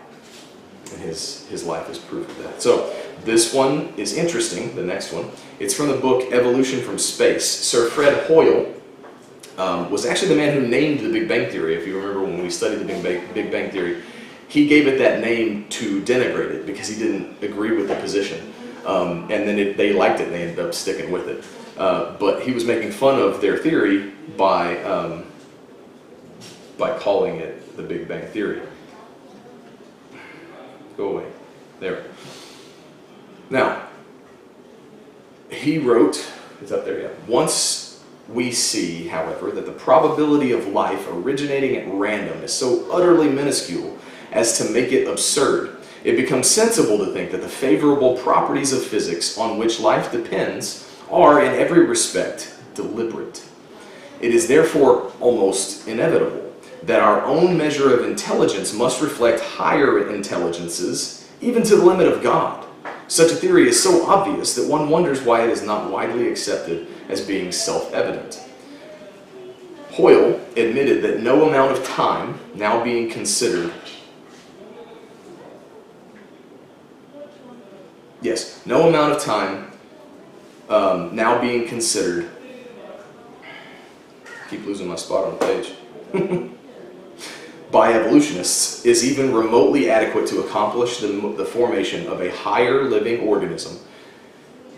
And 0.92 1.01
his, 1.01 1.47
his 1.49 1.64
life 1.64 1.88
is 1.90 1.99
proof 1.99 2.29
of 2.29 2.42
that. 2.44 2.62
So 2.62 2.94
this 3.25 3.53
one 3.53 3.92
is 3.97 4.16
interesting, 4.16 4.77
the 4.77 4.83
next 4.83 5.12
one. 5.12 5.31
It's 5.59 5.75
from 5.75 5.88
the 5.88 5.97
book 5.97 6.33
Evolution 6.33 6.81
from 6.83 6.99
Space. 6.99 7.49
Sir 7.49 7.88
Fred 7.88 8.27
Hoyle 8.27 8.73
um, 9.59 9.90
was 9.90 10.05
actually 10.05 10.29
the 10.29 10.37
man 10.37 10.55
who 10.55 10.66
named 10.66 11.01
the 11.01 11.11
Big 11.11 11.29
Bang 11.29 11.51
Theory. 11.51 11.75
If 11.75 11.87
you 11.87 11.97
remember 11.97 12.23
when 12.23 12.42
we 12.42 12.51
studied 12.51 12.81
the 12.81 12.85
Big 12.85 13.03
Bang, 13.03 13.33
Big 13.33 13.51
Bang 13.51 13.70
Theory, 13.70 14.03
he 14.49 14.67
gave 14.67 14.87
it 14.87 14.99
that 14.99 15.21
name 15.21 15.67
to 15.71 16.01
denigrate 16.03 16.51
it 16.51 16.67
because 16.67 16.89
he 16.89 16.97
didn't 16.97 17.43
agree 17.43 17.77
with 17.77 17.89
the 17.89 17.97
position. 17.97 18.53
Um, 18.87 19.23
and 19.31 19.49
then 19.49 19.59
it, 19.59 19.77
they 19.77 19.93
liked 19.93 20.21
it 20.21 20.25
and 20.25 20.35
they 20.35 20.43
ended 20.43 20.59
up 20.59 20.75
sticking 20.75 21.11
with 21.11 21.29
it. 21.29 21.45
Uh, 21.79 22.17
but 22.19 22.43
he 22.43 22.53
was 22.53 22.65
making 22.65 22.93
fun 22.93 23.21
of 23.21 23.41
their 23.41 23.57
theory 23.57 24.13
by, 24.37 24.81
um, 24.83 25.25
by 26.79 26.97
calling 26.99 27.37
it 27.37 27.77
the 27.77 27.83
Big 27.83 28.07
Bang 28.07 28.27
Theory. 28.29 28.61
Go 30.97 31.17
away. 31.17 31.27
There. 31.81 32.05
Now, 33.51 33.89
he 35.51 35.79
wrote, 35.79 36.25
it's 36.61 36.71
up 36.71 36.85
there, 36.85 37.01
yeah. 37.01 37.09
Once 37.27 38.03
we 38.29 38.53
see, 38.53 39.09
however, 39.09 39.51
that 39.51 39.67
the 39.67 39.73
probability 39.73 40.53
of 40.53 40.69
life 40.69 41.07
originating 41.11 41.77
at 41.77 41.93
random 41.93 42.43
is 42.43 42.53
so 42.53 42.91
utterly 42.91 43.29
minuscule 43.29 43.99
as 44.35 44.59
to 44.59 44.70
make 44.70 44.92
it 44.92 45.09
absurd, 45.09 45.77
it 46.03 46.16
becomes 46.16 46.51
sensible 46.51 46.99
to 46.99 47.07
think 47.12 47.31
that 47.31 47.40
the 47.40 47.49
favorable 47.49 48.16
properties 48.18 48.73
of 48.73 48.85
physics 48.85 49.38
on 49.38 49.57
which 49.57 49.81
life 49.81 50.12
depends 50.12 50.90
are, 51.11 51.42
in 51.42 51.55
every 51.55 51.87
respect, 51.87 52.55
deliberate. 52.75 53.42
It 54.20 54.35
is 54.35 54.47
therefore 54.47 55.12
almost 55.20 55.88
inevitable 55.88 56.53
that 56.83 57.01
our 57.01 57.23
own 57.23 57.57
measure 57.57 57.94
of 57.99 58.05
intelligence 58.05 58.75
must 58.75 59.01
reflect 59.01 59.40
higher 59.40 60.12
intelligences, 60.12 61.31
even 61.40 61.62
to 61.62 61.77
the 61.77 61.85
limit 61.85 62.09
of 62.09 62.23
God. 62.23 62.66
Such 63.07 63.33
a 63.33 63.37
theory 63.37 63.68
is 63.68 63.83
so 63.83 64.07
obvious 64.07 64.55
that 64.57 64.68
one 64.68 64.90
wonders 64.90 65.23
why 65.23 65.44
it 65.44 65.51
is 65.51 65.62
not 65.62 65.90
widely 65.90 66.29
accepted 66.29 66.87
as 67.09 67.20
being 67.20 67.53
self-evident. 67.53 68.42
Hoyle 69.92 70.40
admitted 70.57 71.03
that 71.03 71.20
no 71.20 71.49
amount 71.49 71.73
of 71.73 71.87
time 71.87 72.38
now 72.55 72.83
being 72.83 73.09
considered 73.11 73.73
Yes, 78.25 78.65
no 78.65 78.89
amount 78.89 79.13
of 79.13 79.23
time 79.23 79.71
um, 80.71 81.15
now 81.15 81.39
being 81.43 81.69
considered. 81.69 82.31
keep 84.49 84.65
losing 84.65 84.89
my 84.89 84.97
spot 84.97 85.27
on 85.27 85.39
the 85.39 85.45
page. 85.45 86.51
by 87.71 87.93
evolutionists 87.93 88.87
is 88.87 89.05
even 89.05 89.35
remotely 89.35 89.91
adequate 89.91 90.27
to 90.29 90.41
accomplish 90.41 91.01
the, 91.01 91.09
the 91.37 91.45
formation 91.45 92.07
of 92.07 92.23
a 92.23 92.31
higher 92.31 92.85
living 92.85 93.21
organism 93.29 93.79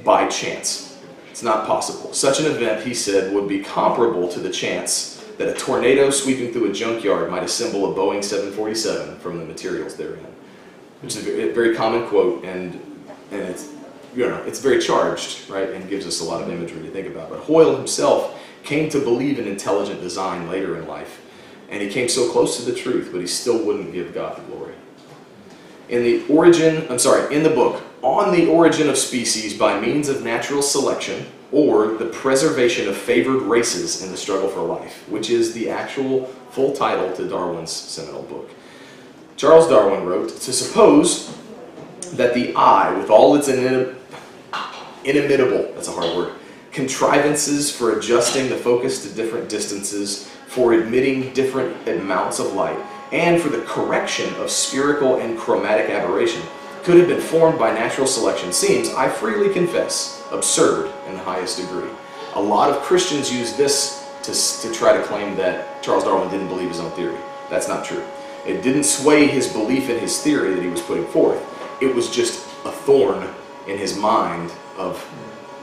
by 0.02 0.26
chance. 0.26 0.98
It's 1.30 1.44
not 1.44 1.68
possible. 1.68 2.12
Such 2.12 2.40
an 2.40 2.46
event, 2.46 2.84
he 2.84 2.94
said, 2.94 3.32
would 3.32 3.46
be 3.48 3.60
comparable 3.60 4.26
to 4.30 4.40
the 4.40 4.50
chance 4.50 5.24
that 5.38 5.48
a 5.48 5.54
tornado 5.54 6.10
sweeping 6.10 6.52
through 6.52 6.70
a 6.70 6.72
junkyard 6.72 7.30
might 7.30 7.44
assemble 7.44 7.92
a 7.92 7.94
Boeing 7.94 8.24
747 8.24 9.20
from 9.20 9.38
the 9.38 9.44
materials 9.44 9.94
therein. 9.94 10.26
Which 11.00 11.14
is 11.14 11.28
a 11.28 11.52
very 11.52 11.76
common 11.76 12.08
quote, 12.08 12.44
and, 12.44 12.95
and 13.30 13.40
it's, 13.42 13.72
you 14.14 14.28
know, 14.28 14.42
it's 14.44 14.60
very 14.60 14.80
charged, 14.80 15.48
right, 15.48 15.70
and 15.70 15.88
gives 15.88 16.06
us 16.06 16.20
a 16.20 16.24
lot 16.24 16.42
of 16.42 16.48
imagery 16.48 16.82
to 16.82 16.90
think 16.90 17.08
about. 17.08 17.30
But 17.30 17.40
Hoyle 17.40 17.76
himself 17.76 18.40
came 18.62 18.88
to 18.90 19.00
believe 19.00 19.38
in 19.38 19.46
intelligent 19.46 20.00
design 20.00 20.48
later 20.48 20.76
in 20.76 20.86
life 20.86 21.20
and 21.68 21.82
he 21.82 21.88
came 21.88 22.08
so 22.08 22.30
close 22.30 22.56
to 22.58 22.70
the 22.70 22.76
truth, 22.76 23.10
but 23.12 23.20
he 23.20 23.26
still 23.26 23.64
wouldn't 23.64 23.92
give 23.92 24.14
God 24.14 24.36
the 24.36 24.42
glory. 24.42 24.74
In 25.88 26.02
the 26.02 26.26
origin, 26.28 26.86
I'm 26.90 26.98
sorry, 26.98 27.34
in 27.34 27.42
the 27.42 27.50
book, 27.50 27.82
On 28.02 28.32
the 28.32 28.48
Origin 28.48 28.88
of 28.88 28.98
Species 28.98 29.56
by 29.56 29.80
Means 29.80 30.08
of 30.08 30.24
Natural 30.24 30.62
Selection, 30.62 31.26
or 31.52 31.94
The 31.94 32.06
Preservation 32.06 32.88
of 32.88 32.96
Favored 32.96 33.42
Races 33.42 34.02
in 34.02 34.10
the 34.10 34.16
Struggle 34.16 34.48
for 34.48 34.62
Life, 34.62 35.08
which 35.08 35.30
is 35.30 35.52
the 35.52 35.70
actual 35.70 36.26
full 36.50 36.72
title 36.72 37.12
to 37.16 37.28
Darwin's 37.28 37.70
seminal 37.70 38.22
book. 38.22 38.50
Charles 39.36 39.68
Darwin 39.68 40.06
wrote, 40.06 40.30
To 40.30 40.52
suppose 40.52 41.36
that 42.12 42.34
the 42.34 42.54
eye, 42.54 42.96
with 42.96 43.10
all 43.10 43.34
its 43.36 43.48
inimitable, 43.48 43.96
that's 45.74 45.88
a 45.88 45.92
hard 45.92 46.16
word, 46.16 46.32
contrivances 46.72 47.74
for 47.74 47.98
adjusting 47.98 48.48
the 48.48 48.56
focus 48.56 49.02
to 49.02 49.14
different 49.14 49.48
distances, 49.48 50.30
for 50.46 50.74
admitting 50.74 51.32
different 51.32 51.88
amounts 51.88 52.38
of 52.38 52.52
light, 52.52 52.78
and 53.12 53.40
for 53.40 53.48
the 53.48 53.62
correction 53.62 54.32
of 54.36 54.50
spherical 54.50 55.20
and 55.20 55.38
chromatic 55.38 55.90
aberration, 55.90 56.42
could 56.82 56.96
have 56.96 57.08
been 57.08 57.20
formed 57.20 57.58
by 57.58 57.72
natural 57.72 58.06
selection 58.06 58.52
seems, 58.52 58.90
I 58.90 59.08
freely 59.08 59.52
confess, 59.52 60.22
absurd 60.30 60.92
in 61.08 61.14
the 61.14 61.22
highest 61.22 61.58
degree. 61.58 61.90
A 62.34 62.40
lot 62.40 62.70
of 62.70 62.82
Christians 62.82 63.32
use 63.32 63.56
this 63.56 64.06
to, 64.22 64.68
to 64.68 64.74
try 64.74 64.96
to 64.96 65.02
claim 65.02 65.34
that 65.36 65.82
Charles 65.82 66.04
Darwin 66.04 66.30
didn't 66.30 66.48
believe 66.48 66.68
his 66.68 66.80
own 66.80 66.90
theory. 66.92 67.16
That's 67.48 67.68
not 67.68 67.84
true. 67.84 68.04
It 68.46 68.62
didn't 68.62 68.84
sway 68.84 69.26
his 69.26 69.52
belief 69.52 69.88
in 69.88 69.98
his 69.98 70.22
theory 70.22 70.54
that 70.54 70.62
he 70.62 70.68
was 70.68 70.82
putting 70.82 71.06
forth. 71.06 71.42
It 71.80 71.94
was 71.94 72.10
just 72.10 72.44
a 72.64 72.70
thorn 72.70 73.28
in 73.68 73.76
his 73.76 73.96
mind 73.96 74.50
of 74.78 75.02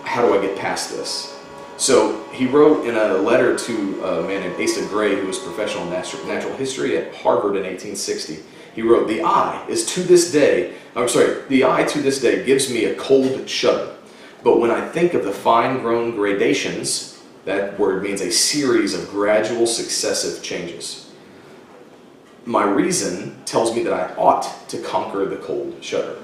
how 0.04 0.22
do 0.22 0.38
I 0.38 0.42
get 0.42 0.58
past 0.58 0.92
this? 0.92 1.34
So 1.78 2.24
he 2.32 2.46
wrote 2.46 2.86
in 2.86 2.96
a 2.96 3.16
letter 3.18 3.58
to 3.58 4.06
a 4.06 4.28
man 4.28 4.42
named 4.42 4.62
Asa 4.62 4.86
Gray, 4.88 5.20
who 5.20 5.26
was 5.26 5.40
professional 5.40 5.84
in 5.86 5.90
natural 5.90 6.56
history 6.56 6.98
at 6.98 7.16
Harvard 7.16 7.56
in 7.56 7.64
1860. 7.64 8.40
He 8.76 8.82
wrote, 8.82 9.08
The 9.08 9.24
eye 9.24 9.66
is 9.68 9.86
to 9.94 10.04
this 10.04 10.32
day, 10.32 10.76
I'm 10.96 11.10
sorry, 11.10 11.42
the 11.50 11.66
eye 11.66 11.84
to 11.86 12.02
this 12.02 12.22
day 12.22 12.46
gives 12.46 12.70
me 12.70 12.86
a 12.86 12.96
cold 12.96 13.50
shudder. 13.50 13.96
But 14.44 14.60
when 14.60 14.72
I 14.72 14.88
think 14.88 15.14
of 15.14 15.24
the 15.24 15.32
fine 15.32 15.80
grown 15.82 16.16
gradations, 16.16 17.22
that 17.46 17.80
word 17.80 18.04
means 18.04 18.22
a 18.22 18.32
series 18.32 18.94
of 18.94 19.10
gradual 19.10 19.66
successive 19.66 20.44
changes. 20.44 21.03
My 22.46 22.64
reason 22.64 23.44
tells 23.46 23.76
me 23.76 23.84
that 23.84 23.94
I 23.94 24.14
ought 24.16 24.70
to 24.70 24.82
conquer 24.82 25.26
the 25.26 25.38
cold 25.38 25.82
shudder. 25.82 26.18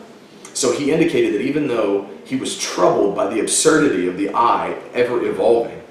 So 0.53 0.73
he 0.73 0.91
indicated 0.91 1.35
that 1.35 1.41
even 1.41 1.67
though 1.67 2.09
he 2.25 2.35
was 2.35 2.59
troubled 2.59 3.15
by 3.15 3.33
the 3.33 3.39
absurdity 3.39 4.07
of 4.07 4.17
the 4.17 4.29
eye 4.33 4.77
ever 4.93 5.25
evolving 5.25 5.81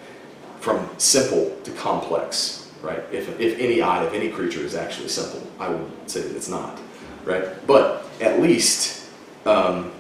from 0.60 0.88
simple 0.98 1.56
to 1.64 1.70
complex, 1.72 2.70
right? 2.82 3.02
If, 3.10 3.40
if 3.40 3.58
any 3.58 3.80
eye 3.80 4.04
of 4.04 4.12
any 4.12 4.28
creature 4.28 4.60
is 4.60 4.74
actually 4.74 5.08
simple, 5.08 5.42
I 5.58 5.68
would 5.68 5.90
say 6.10 6.20
that 6.20 6.36
it's 6.36 6.48
not, 6.48 6.78
right? 7.24 7.44
But 7.66 8.04
at 8.20 8.40
least 8.40 9.08
um, 9.46 9.92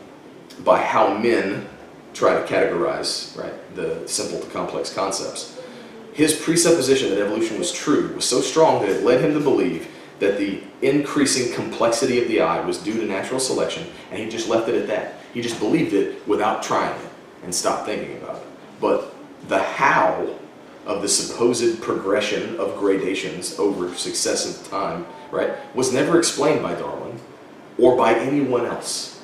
by 0.64 0.82
how 0.82 1.16
men 1.16 1.66
try 2.12 2.34
to 2.34 2.46
categorize, 2.46 3.36
right, 3.38 3.54
the 3.74 4.06
simple 4.06 4.40
to 4.40 4.46
complex 4.50 4.92
concepts, 4.92 5.58
his 6.12 6.34
presupposition 6.34 7.10
that 7.10 7.20
evolution 7.20 7.58
was 7.58 7.72
true 7.72 8.12
was 8.14 8.24
so 8.24 8.40
strong 8.40 8.82
that 8.82 8.90
it 8.90 9.04
led 9.04 9.22
him 9.22 9.34
to 9.34 9.40
believe 9.40 9.88
that 10.20 10.38
the 10.38 10.62
increasing 10.82 11.52
complexity 11.54 12.20
of 12.20 12.28
the 12.28 12.40
eye 12.40 12.64
was 12.64 12.78
due 12.78 12.94
to 12.94 13.06
natural 13.06 13.40
selection, 13.40 13.86
and 14.10 14.18
he 14.20 14.28
just 14.28 14.48
left 14.48 14.68
it 14.68 14.74
at 14.74 14.88
that. 14.88 15.14
He 15.32 15.40
just 15.40 15.58
believed 15.60 15.92
it 15.92 16.26
without 16.26 16.62
trying 16.62 16.98
it 17.00 17.10
and 17.44 17.54
stopped 17.54 17.86
thinking 17.86 18.16
about 18.18 18.36
it. 18.36 18.46
But 18.80 19.14
the 19.48 19.58
how 19.58 20.34
of 20.86 21.02
the 21.02 21.08
supposed 21.08 21.82
progression 21.82 22.58
of 22.58 22.76
gradations 22.76 23.58
over 23.58 23.94
successive 23.94 24.68
time, 24.68 25.06
right, 25.30 25.52
was 25.74 25.92
never 25.92 26.18
explained 26.18 26.62
by 26.62 26.74
Darwin 26.74 27.20
or 27.78 27.96
by 27.96 28.14
anyone 28.14 28.64
else. 28.64 29.22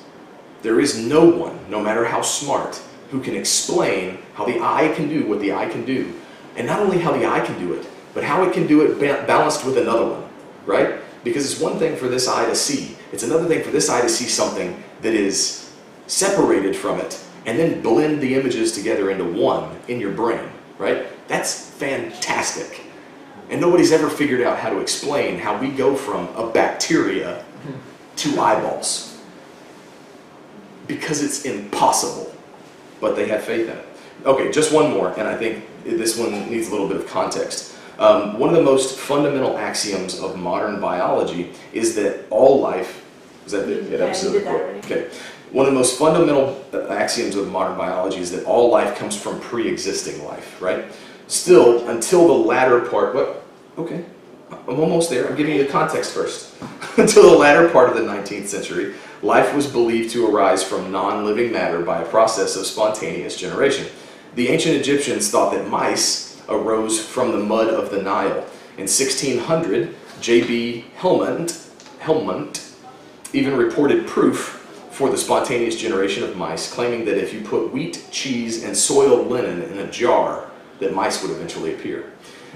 There 0.61 0.79
is 0.79 0.97
no 0.97 1.25
one, 1.25 1.59
no 1.69 1.81
matter 1.81 2.05
how 2.05 2.21
smart, 2.21 2.81
who 3.11 3.19
can 3.19 3.35
explain 3.35 4.19
how 4.33 4.45
the 4.45 4.59
eye 4.61 4.91
can 4.95 5.09
do 5.09 5.27
what 5.27 5.39
the 5.39 5.53
eye 5.53 5.67
can 5.69 5.85
do. 5.85 6.13
And 6.55 6.67
not 6.67 6.79
only 6.79 6.99
how 6.99 7.11
the 7.11 7.25
eye 7.25 7.41
can 7.41 7.59
do 7.59 7.73
it, 7.73 7.85
but 8.13 8.23
how 8.23 8.43
it 8.43 8.53
can 8.53 8.65
do 8.65 8.81
it 8.81 8.99
ba 8.99 9.25
balanced 9.27 9.65
with 9.65 9.77
another 9.77 10.05
one, 10.05 10.24
right? 10.65 10.99
Because 11.23 11.51
it's 11.51 11.59
one 11.59 11.79
thing 11.79 11.95
for 11.95 12.07
this 12.07 12.27
eye 12.27 12.45
to 12.45 12.55
see, 12.55 12.95
it's 13.11 13.23
another 13.23 13.45
thing 13.45 13.63
for 13.63 13.71
this 13.71 13.89
eye 13.89 14.01
to 14.01 14.09
see 14.09 14.25
something 14.25 14.83
that 15.01 15.13
is 15.13 15.73
separated 16.07 16.75
from 16.75 16.99
it 16.99 17.19
and 17.45 17.57
then 17.59 17.81
blend 17.81 18.21
the 18.21 18.35
images 18.35 18.71
together 18.71 19.11
into 19.11 19.23
one 19.23 19.77
in 19.87 19.99
your 19.99 20.11
brain, 20.11 20.49
right? 20.77 21.05
That's 21.27 21.69
fantastic. 21.71 22.81
And 23.49 23.61
nobody's 23.61 23.91
ever 23.91 24.09
figured 24.09 24.41
out 24.41 24.57
how 24.57 24.69
to 24.69 24.79
explain 24.79 25.37
how 25.37 25.59
we 25.59 25.69
go 25.69 25.95
from 25.95 26.27
a 26.35 26.49
bacteria 26.51 27.43
to 28.17 28.39
eyeballs. 28.39 29.19
Because 30.87 31.23
it's 31.23 31.45
impossible. 31.45 32.33
But 32.99 33.15
they 33.15 33.27
have 33.27 33.43
faith 33.43 33.69
in 33.69 33.77
it. 33.77 33.85
Okay, 34.25 34.51
just 34.51 34.73
one 34.73 34.91
more, 34.91 35.09
and 35.19 35.27
I 35.27 35.37
think 35.37 35.65
this 35.83 36.17
one 36.17 36.49
needs 36.49 36.69
a 36.69 36.71
little 36.71 36.87
bit 36.87 36.97
of 36.97 37.05
context. 37.07 37.74
Um, 37.97 38.37
one 38.39 38.49
of 38.49 38.55
the 38.55 38.63
most 38.63 38.97
fundamental 38.97 39.57
axioms 39.57 40.19
of 40.19 40.37
modern 40.37 40.79
biology 40.81 41.53
is 41.73 41.95
that 41.95 42.25
all 42.29 42.59
life, 42.59 43.05
is 43.45 43.53
that 43.53 43.67
the 43.67 43.83
yeah, 43.83 44.05
episode? 44.05 44.45
Okay. 44.85 45.09
One 45.51 45.65
of 45.65 45.73
the 45.73 45.79
most 45.79 45.97
fundamental 45.97 46.65
axioms 46.91 47.35
of 47.35 47.49
modern 47.49 47.77
biology 47.77 48.19
is 48.19 48.31
that 48.31 48.43
all 48.43 48.69
life 48.69 48.97
comes 48.97 49.15
from 49.15 49.39
pre-existing 49.39 50.25
life, 50.25 50.61
right? 50.61 50.85
Still, 51.27 51.87
until 51.87 52.27
the 52.27 52.33
latter 52.33 52.81
part, 52.81 53.15
what? 53.15 53.43
Okay, 53.77 54.03
I'm 54.51 54.79
almost 54.79 55.09
there. 55.09 55.27
I'm 55.29 55.35
giving 55.35 55.55
you 55.55 55.63
the 55.63 55.71
context 55.71 56.13
first. 56.13 56.53
until 56.97 57.29
the 57.31 57.37
latter 57.37 57.69
part 57.69 57.89
of 57.89 57.95
the 57.95 58.01
19th 58.01 58.47
century, 58.47 58.95
life 59.21 59.55
was 59.55 59.67
believed 59.67 60.11
to 60.11 60.27
arise 60.27 60.63
from 60.63 60.91
non-living 60.91 61.51
matter 61.51 61.81
by 61.81 62.01
a 62.01 62.05
process 62.05 62.55
of 62.55 62.65
spontaneous 62.65 63.37
generation. 63.37 63.87
The 64.35 64.49
ancient 64.49 64.75
Egyptians 64.75 65.29
thought 65.29 65.53
that 65.53 65.67
mice 65.67 66.24
arose 66.49 67.03
from 67.03 67.31
the 67.31 67.37
mud 67.39 67.67
of 67.69 67.91
the 67.91 68.01
Nile. 68.01 68.45
In 68.77 68.87
1600, 68.87 69.95
J.B. 70.21 70.85
Helmont, 70.97 71.69
Helmont 71.99 72.75
even 73.33 73.57
reported 73.57 74.07
proof 74.07 74.61
for 74.91 75.09
the 75.09 75.17
spontaneous 75.17 75.75
generation 75.75 76.23
of 76.23 76.37
mice, 76.37 76.73
claiming 76.73 77.03
that 77.05 77.17
if 77.17 77.33
you 77.33 77.41
put 77.41 77.71
wheat, 77.71 78.07
cheese, 78.11 78.63
and 78.63 78.75
soiled 78.75 79.27
linen 79.27 79.61
in 79.63 79.79
a 79.79 79.91
jar, 79.91 80.49
that 80.79 80.93
mice 80.93 81.21
would 81.21 81.31
eventually 81.31 81.73
appear. 81.73 82.13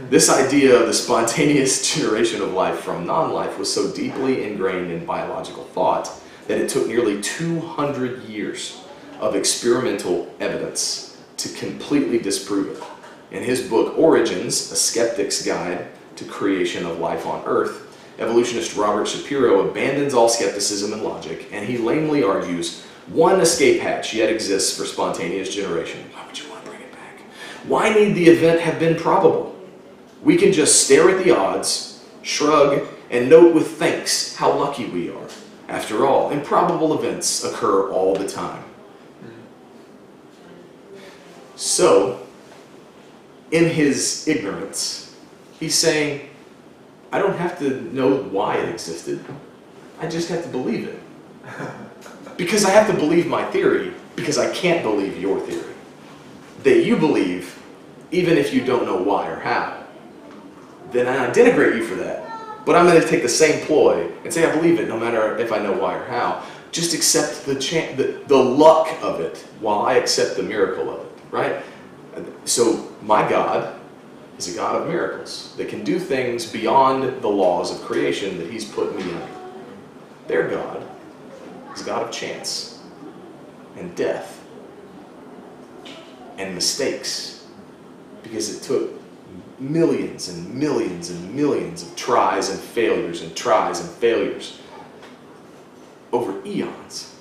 This 0.09 0.29
idea 0.29 0.79
of 0.79 0.87
the 0.87 0.93
spontaneous 0.93 1.93
generation 1.95 2.41
of 2.41 2.53
life 2.53 2.79
from 2.79 3.05
non-life 3.05 3.59
was 3.59 3.73
so 3.73 3.93
deeply 3.93 4.43
ingrained 4.43 4.91
in 4.91 5.05
biological 5.05 5.65
thought 5.65 6.09
that 6.47 6.59
it 6.59 6.69
took 6.69 6.87
nearly 6.87 7.21
200 7.21 8.23
years 8.23 8.81
of 9.19 9.35
experimental 9.35 10.33
evidence 10.39 11.17
to 11.37 11.49
completely 11.49 12.17
disprove 12.17 12.77
it. 12.77 12.83
In 13.31 13.43
his 13.43 13.61
book 13.61 13.97
Origins, 13.97 14.71
A 14.71 14.75
Skeptic's 14.75 15.45
Guide 15.45 15.87
to 16.15 16.25
Creation 16.25 16.85
of 16.85 16.99
Life 16.99 17.25
on 17.25 17.43
Earth, 17.45 17.85
evolutionist 18.17 18.75
Robert 18.75 19.07
Shapiro 19.07 19.69
abandons 19.69 20.13
all 20.13 20.29
skepticism 20.29 20.93
and 20.93 21.03
logic, 21.03 21.47
and 21.51 21.65
he 21.65 21.77
lamely 21.77 22.23
argues 22.23 22.83
one 23.07 23.39
escape 23.39 23.81
hatch 23.81 24.13
yet 24.13 24.29
exists 24.29 24.77
for 24.77 24.85
spontaneous 24.85 25.53
generation. 25.53 26.03
Why 26.11 26.25
would 26.25 26.39
you 26.39 26.49
want 26.49 26.63
to 26.63 26.69
bring 26.69 26.81
it 26.81 26.91
back? 26.91 27.19
Why 27.67 27.93
need 27.93 28.13
the 28.13 28.29
event 28.29 28.61
have 28.61 28.79
been 28.79 28.95
probable? 28.95 29.55
We 30.23 30.35
can 30.35 30.51
just 30.51 30.83
stare 30.85 31.09
at 31.09 31.23
the 31.23 31.31
odds, 31.31 32.03
shrug, 32.23 32.87
and 33.09 33.29
note 33.29 33.53
with 33.53 33.77
thanks 33.77 34.35
how 34.35 34.51
lucky 34.51 34.85
we 34.85 35.09
are. 35.09 35.27
After 35.67 36.05
all, 36.05 36.31
improbable 36.31 36.97
events 36.97 37.43
occur 37.43 37.91
all 37.91 38.15
the 38.15 38.27
time. 38.27 38.63
Mm. 39.23 40.99
So, 41.55 42.27
in 43.51 43.65
his 43.65 44.27
ignorance, 44.27 45.15
he's 45.59 45.75
saying, 45.75 46.29
I 47.11 47.19
don't 47.19 47.37
have 47.37 47.57
to 47.59 47.81
know 47.93 48.23
why 48.23 48.57
it 48.57 48.69
existed. 48.69 49.23
I 49.99 50.07
just 50.07 50.29
have 50.29 50.43
to 50.43 50.49
believe 50.49 50.87
it. 50.87 50.99
Because 52.37 52.63
I 52.63 52.69
have 52.69 52.87
to 52.87 52.93
believe 52.93 53.27
my 53.27 53.43
theory, 53.51 53.93
because 54.15 54.37
I 54.37 54.49
can't 54.53 54.81
believe 54.81 55.19
your 55.19 55.41
theory. 55.41 55.73
That 56.63 56.85
you 56.85 56.95
believe, 56.95 57.61
even 58.11 58.37
if 58.37 58.53
you 58.53 58.63
don't 58.63 58.85
know 58.85 58.95
why 58.95 59.27
or 59.27 59.41
how. 59.41 59.83
Then 60.91 61.05
I 61.07 61.29
denigrate 61.31 61.75
you 61.75 61.83
for 61.83 61.95
that. 61.95 62.25
But 62.65 62.77
I'm 62.77 62.85
going 62.85 63.01
to 63.01 63.05
take 63.05 63.23
the 63.23 63.27
same 63.27 63.65
ploy 63.65 64.09
and 64.23 64.33
say 64.33 64.49
I 64.49 64.55
believe 64.55 64.79
it 64.79 64.87
no 64.87 64.97
matter 64.97 65.37
if 65.37 65.51
I 65.51 65.59
know 65.59 65.73
why 65.73 65.95
or 65.95 66.05
how. 66.05 66.45
Just 66.71 66.93
accept 66.93 67.45
the, 67.45 67.55
the, 67.55 68.23
the 68.27 68.37
luck 68.37 68.87
of 69.01 69.19
it 69.19 69.39
while 69.59 69.81
I 69.81 69.95
accept 69.95 70.37
the 70.37 70.43
miracle 70.43 70.89
of 70.89 71.05
it, 71.05 71.11
right? 71.31 71.61
So 72.45 72.88
my 73.01 73.27
God 73.27 73.79
is 74.37 74.53
a 74.53 74.57
God 74.57 74.81
of 74.81 74.87
miracles 74.87 75.53
that 75.57 75.69
can 75.69 75.83
do 75.83 75.99
things 75.99 76.45
beyond 76.51 77.21
the 77.21 77.27
laws 77.27 77.71
of 77.71 77.85
creation 77.85 78.37
that 78.37 78.49
he's 78.49 78.65
put 78.65 78.95
me 78.95 79.03
under. 79.03 79.27
Their 80.27 80.47
God 80.49 80.85
is 81.75 81.81
a 81.81 81.85
God 81.85 82.03
of 82.03 82.11
chance 82.11 82.79
and 83.77 83.95
death 83.95 84.43
and 86.37 86.55
mistakes 86.55 87.47
because 88.23 88.55
it 88.55 88.63
took 88.63 88.91
millions 89.59 90.29
and 90.29 90.53
millions 90.53 91.09
and 91.09 91.33
millions 91.33 91.83
of 91.83 91.95
tries 91.95 92.49
and 92.49 92.59
failures 92.59 93.21
and 93.21 93.35
tries 93.35 93.81
and 93.81 93.89
failures 93.89 94.59
over 96.11 96.33
eons 96.45 97.15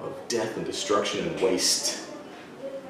of 0.00 0.14
death 0.28 0.56
and 0.56 0.66
destruction 0.66 1.26
and 1.26 1.40
waste 1.40 2.08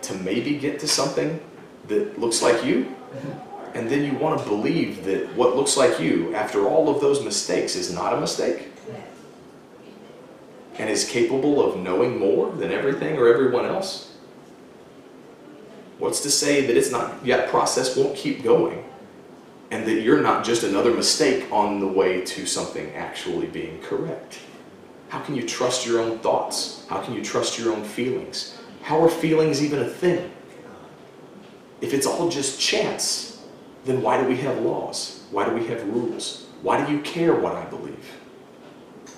to 0.03 0.15
maybe 0.15 0.59
get 0.59 0.79
to 0.81 0.89
something 0.89 1.41
that 1.89 2.19
looks 2.19 2.43
like 2.43 2.65
you 2.65 2.95
and 3.75 3.91
then 3.91 4.05
you 4.05 4.19
want 4.19 4.41
to 4.41 4.49
believe 4.49 5.05
that 5.05 5.35
what 5.37 5.55
looks 5.55 5.77
like 5.77 6.01
you, 6.01 6.35
after 6.35 6.67
all 6.67 6.89
of 6.89 7.01
those 7.03 7.23
mistakes, 7.23 7.77
is 7.77 7.93
not 7.93 8.15
a 8.15 8.21
mistake 8.21 8.69
and 10.79 10.91
is 10.91 11.09
capable 11.09 11.63
of 11.63 11.79
knowing 11.79 12.19
more 12.19 12.53
than 12.53 12.71
everything 12.71 13.19
or 13.19 13.29
everyone 13.29 13.67
else? 13.67 14.15
What's 15.99 16.21
to 16.21 16.31
say 16.31 16.67
that 16.67 16.77
it's 16.77 16.91
not, 16.91 17.25
yet 17.25 17.49
process 17.49 17.97
won't 17.97 18.17
keep 18.17 18.43
going 18.43 18.85
and 19.71 19.87
that 19.87 20.03
you're 20.03 20.23
not 20.23 20.45
just 20.45 20.63
another 20.63 20.93
mistake 20.93 21.51
on 21.51 21.81
the 21.81 21.87
way 21.87 22.23
to 22.25 22.47
something 22.47 22.95
actually 22.95 23.47
being 23.47 23.81
correct? 23.83 24.39
How 25.09 25.21
can 25.21 25.35
you 25.35 25.47
trust 25.47 25.87
your 25.87 26.01
own 26.01 26.19
thoughts? 26.19 26.87
How 26.89 27.03
can 27.03 27.15
you 27.15 27.23
trust 27.23 27.59
your 27.59 27.73
own 27.73 27.85
feelings? 27.85 28.59
How 28.83 29.03
are 29.03 29.09
feelings 29.09 29.63
even 29.63 29.81
a 29.81 29.89
thing? 29.89 30.31
If 31.81 31.93
it's 31.93 32.07
all 32.07 32.29
just 32.29 32.61
chance, 32.61 33.43
then 33.85 34.03
why 34.03 34.21
do 34.21 34.29
we 34.29 34.37
have 34.39 34.59
laws? 34.59 35.25
Why 35.31 35.49
do 35.49 35.55
we 35.55 35.67
have 35.69 35.87
rules? 35.89 36.47
Why 36.63 36.85
do 36.85 36.93
you 36.93 37.01
care 37.01 37.35
what 37.35 37.55
I 37.55 37.65
believe? 37.67 38.13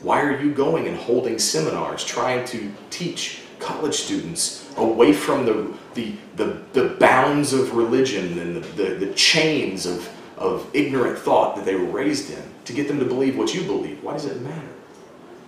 Why 0.02 0.22
are 0.22 0.40
you 0.40 0.52
going 0.52 0.86
and 0.86 0.96
holding 0.96 1.38
seminars 1.38 2.04
trying 2.04 2.44
to 2.48 2.70
teach 2.90 3.40
college 3.58 3.94
students 3.94 4.70
away 4.76 5.12
from 5.12 5.44
the, 5.44 5.72
the, 5.94 6.14
the, 6.36 6.62
the 6.72 6.96
bounds 7.00 7.52
of 7.52 7.74
religion 7.74 8.38
and 8.38 8.56
the, 8.56 8.60
the, 8.60 9.06
the 9.06 9.14
chains 9.14 9.86
of, 9.86 10.08
of 10.36 10.68
ignorant 10.74 11.18
thought 11.18 11.56
that 11.56 11.64
they 11.64 11.74
were 11.74 11.90
raised 11.90 12.30
in 12.30 12.42
to 12.64 12.72
get 12.72 12.86
them 12.86 12.98
to 13.00 13.04
believe 13.04 13.36
what 13.36 13.54
you 13.54 13.62
believe? 13.64 14.02
Why 14.02 14.12
does 14.12 14.26
it 14.26 14.40
matter? 14.42 14.68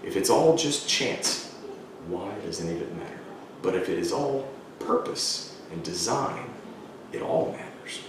If 0.03 0.17
it's 0.17 0.31
all 0.31 0.57
just 0.57 0.89
chance, 0.89 1.55
why 2.09 2.33
does 2.45 2.61
any 2.61 2.75
of 2.75 2.83
it 2.83 2.97
matter? 2.97 3.19
But 3.63 3.75
if 3.75 3.89
it 3.89 3.99
is 3.99 4.13
all 4.13 4.49
purpose 4.81 5.57
and 5.71 5.83
design, 5.85 6.50
it 7.13 7.23
all 7.23 7.53
matters. 7.53 8.01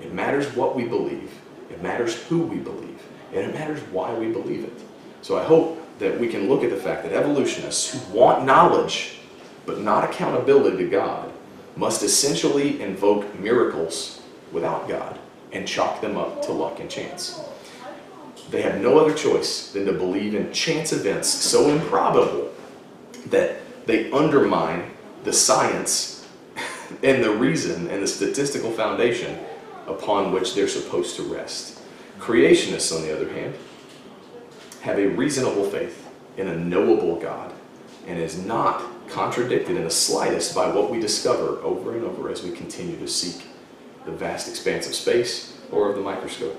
It 0.00 0.12
matters 0.12 0.54
what 0.54 0.76
we 0.76 0.84
believe, 0.84 1.30
it 1.70 1.82
matters 1.82 2.14
who 2.24 2.40
we 2.40 2.58
believe, 2.58 3.02
and 3.32 3.44
it 3.44 3.54
matters 3.54 3.80
why 3.90 4.14
we 4.14 4.30
believe 4.30 4.64
it. 4.64 4.80
So 5.22 5.38
I 5.38 5.44
hope 5.44 5.78
that 5.98 6.18
we 6.18 6.28
can 6.28 6.48
look 6.48 6.62
at 6.62 6.70
the 6.70 6.76
fact 6.76 7.02
that 7.02 7.12
evolutionists 7.12 7.92
who 7.92 8.16
want 8.16 8.44
knowledge 8.44 9.18
but 9.66 9.80
not 9.80 10.04
accountability 10.04 10.78
to 10.78 10.88
God 10.88 11.30
must 11.76 12.02
essentially 12.02 12.80
invoke 12.80 13.38
miracles 13.38 14.22
without 14.52 14.88
God 14.88 15.18
and 15.52 15.66
chalk 15.66 16.00
them 16.00 16.16
up 16.16 16.42
to 16.42 16.52
luck 16.52 16.80
and 16.80 16.90
chance. 16.90 17.40
They 18.50 18.62
have 18.62 18.80
no 18.80 18.98
other 18.98 19.14
choice 19.14 19.72
than 19.72 19.84
to 19.86 19.92
believe 19.92 20.34
in 20.34 20.52
chance 20.52 20.92
events 20.92 21.28
so 21.28 21.68
improbable 21.68 22.50
that 23.26 23.60
they 23.86 24.10
undermine 24.10 24.90
the 25.24 25.32
science 25.32 26.17
and 27.02 27.22
the 27.22 27.30
reason 27.30 27.88
and 27.88 28.02
the 28.02 28.06
statistical 28.06 28.70
foundation 28.70 29.38
upon 29.86 30.32
which 30.32 30.54
they're 30.54 30.68
supposed 30.68 31.16
to 31.16 31.22
rest. 31.22 31.80
Creationists, 32.18 32.94
on 32.94 33.02
the 33.02 33.14
other 33.14 33.28
hand, 33.32 33.54
have 34.82 34.98
a 34.98 35.06
reasonable 35.08 35.64
faith 35.64 36.08
in 36.36 36.48
a 36.48 36.56
knowable 36.56 37.16
God 37.16 37.52
and 38.06 38.18
is 38.18 38.44
not 38.44 38.82
contradicted 39.08 39.76
in 39.76 39.84
the 39.84 39.90
slightest 39.90 40.54
by 40.54 40.68
what 40.68 40.90
we 40.90 41.00
discover 41.00 41.60
over 41.62 41.94
and 41.96 42.04
over 42.04 42.30
as 42.30 42.42
we 42.42 42.50
continue 42.50 42.98
to 42.98 43.08
seek 43.08 43.46
the 44.04 44.12
vast 44.12 44.48
expanse 44.48 44.86
of 44.86 44.94
space 44.94 45.58
or 45.70 45.90
of 45.90 45.96
the 45.96 46.02
microscope. 46.02 46.58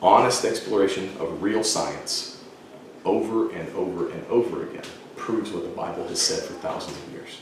Honest 0.00 0.44
exploration 0.44 1.10
of 1.18 1.42
real 1.42 1.64
science 1.64 2.42
over 3.04 3.50
and 3.52 3.68
over 3.74 4.10
and 4.10 4.26
over 4.26 4.64
again 4.64 4.84
proves 5.16 5.50
what 5.50 5.64
the 5.64 5.70
Bible 5.70 6.06
has 6.08 6.20
said 6.20 6.42
for 6.42 6.54
thousands 6.54 6.96
of 6.96 7.12
years. 7.12 7.40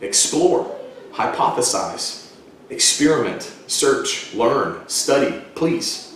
Explore, 0.00 0.77
hypothesize, 1.18 2.30
experiment, 2.70 3.42
search, 3.66 4.32
learn, 4.34 4.88
study, 4.88 5.42
please. 5.56 6.14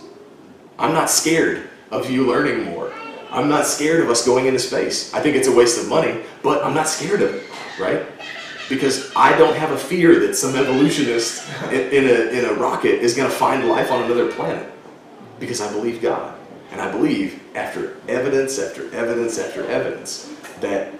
I'm 0.79 0.93
not 0.93 1.09
scared 1.09 1.69
of 1.91 2.09
you 2.09 2.25
learning 2.25 2.63
more. 2.63 2.93
I'm 3.29 3.49
not 3.49 3.65
scared 3.65 4.01
of 4.01 4.09
us 4.09 4.25
going 4.25 4.45
into 4.45 4.59
space. 4.59 5.13
I 5.13 5.19
think 5.19 5.35
it's 5.35 5.49
a 5.49 5.51
waste 5.51 5.77
of 5.77 5.89
money, 5.89 6.21
but 6.41 6.63
I'm 6.63 6.73
not 6.73 6.87
scared 6.87 7.21
of 7.21 7.35
it, 7.35 7.43
right? 7.77 8.05
Because 8.69 9.11
I 9.13 9.37
don't 9.37 9.57
have 9.57 9.71
a 9.71 9.77
fear 9.77 10.21
that 10.21 10.35
some 10.35 10.55
evolutionist 10.55 11.49
in, 11.65 11.81
in 11.91 12.05
a, 12.05 12.39
in 12.39 12.45
a 12.45 12.53
rocket 12.53 13.01
is 13.01 13.13
going 13.13 13.29
to 13.29 13.35
find 13.35 13.67
life 13.67 13.91
on 13.91 14.03
another 14.03 14.31
planet. 14.31 14.71
Because 15.37 15.59
I 15.59 15.69
believe 15.73 16.01
God. 16.01 16.39
And 16.71 16.79
I 16.79 16.89
believe, 16.89 17.41
after 17.55 17.97
evidence 18.07 18.57
after 18.57 18.85
evidence 18.95 19.37
after 19.37 19.65
evidence, 19.67 20.33
that 20.61 20.93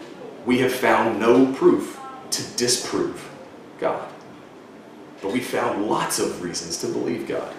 we 0.46 0.60
have 0.60 0.74
found 0.74 1.22
no 1.22 1.52
proof 1.54 2.00
to 2.32 2.44
disprove 2.58 3.30
God. 3.84 4.10
But 5.22 5.34
we 5.34 5.42
found 5.42 5.88
lots 5.88 6.18
of 6.18 6.42
reasons 6.42 6.78
to 6.78 6.88
believe 6.88 7.28
God. 7.28 7.54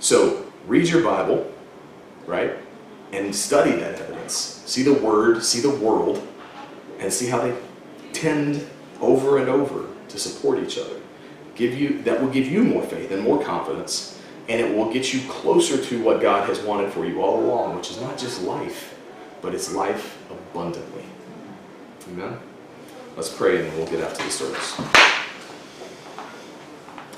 So 0.00 0.46
read 0.66 0.88
your 0.88 1.02
Bible, 1.02 1.52
right? 2.26 2.52
And 3.12 3.34
study 3.36 3.72
that 3.72 4.00
evidence. 4.00 4.62
See 4.64 4.82
the 4.82 4.94
Word, 4.94 5.42
see 5.42 5.60
the 5.60 5.70
world, 5.70 6.26
and 6.98 7.12
see 7.12 7.26
how 7.26 7.42
they 7.42 7.54
tend 8.14 8.66
over 9.02 9.38
and 9.38 9.48
over 9.50 9.86
to 10.08 10.18
support 10.18 10.58
each 10.58 10.78
other. 10.78 10.96
Give 11.54 11.74
you 11.74 12.02
that 12.02 12.20
will 12.20 12.30
give 12.30 12.46
you 12.46 12.64
more 12.64 12.82
faith 12.82 13.10
and 13.10 13.22
more 13.22 13.42
confidence, 13.44 14.18
and 14.48 14.60
it 14.60 14.74
will 14.74 14.90
get 14.90 15.12
you 15.12 15.20
closer 15.28 15.82
to 15.84 16.02
what 16.02 16.22
God 16.22 16.48
has 16.48 16.60
wanted 16.60 16.92
for 16.92 17.04
you 17.04 17.20
all 17.20 17.44
along, 17.44 17.76
which 17.76 17.90
is 17.90 18.00
not 18.00 18.16
just 18.16 18.42
life, 18.42 18.96
but 19.42 19.54
it's 19.54 19.74
life 19.74 20.16
abundantly. 20.30 21.04
Amen. 22.08 22.38
Let's 23.16 23.28
pray 23.28 23.66
and 23.66 23.76
we'll 23.76 23.86
get 23.86 24.16
to 24.16 24.24
the 24.24 24.30
service. 24.30 24.80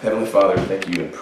Heavenly 0.02 0.26
Father, 0.30 0.56
thank 0.62 0.88
you 0.88 1.04
and 1.04 1.14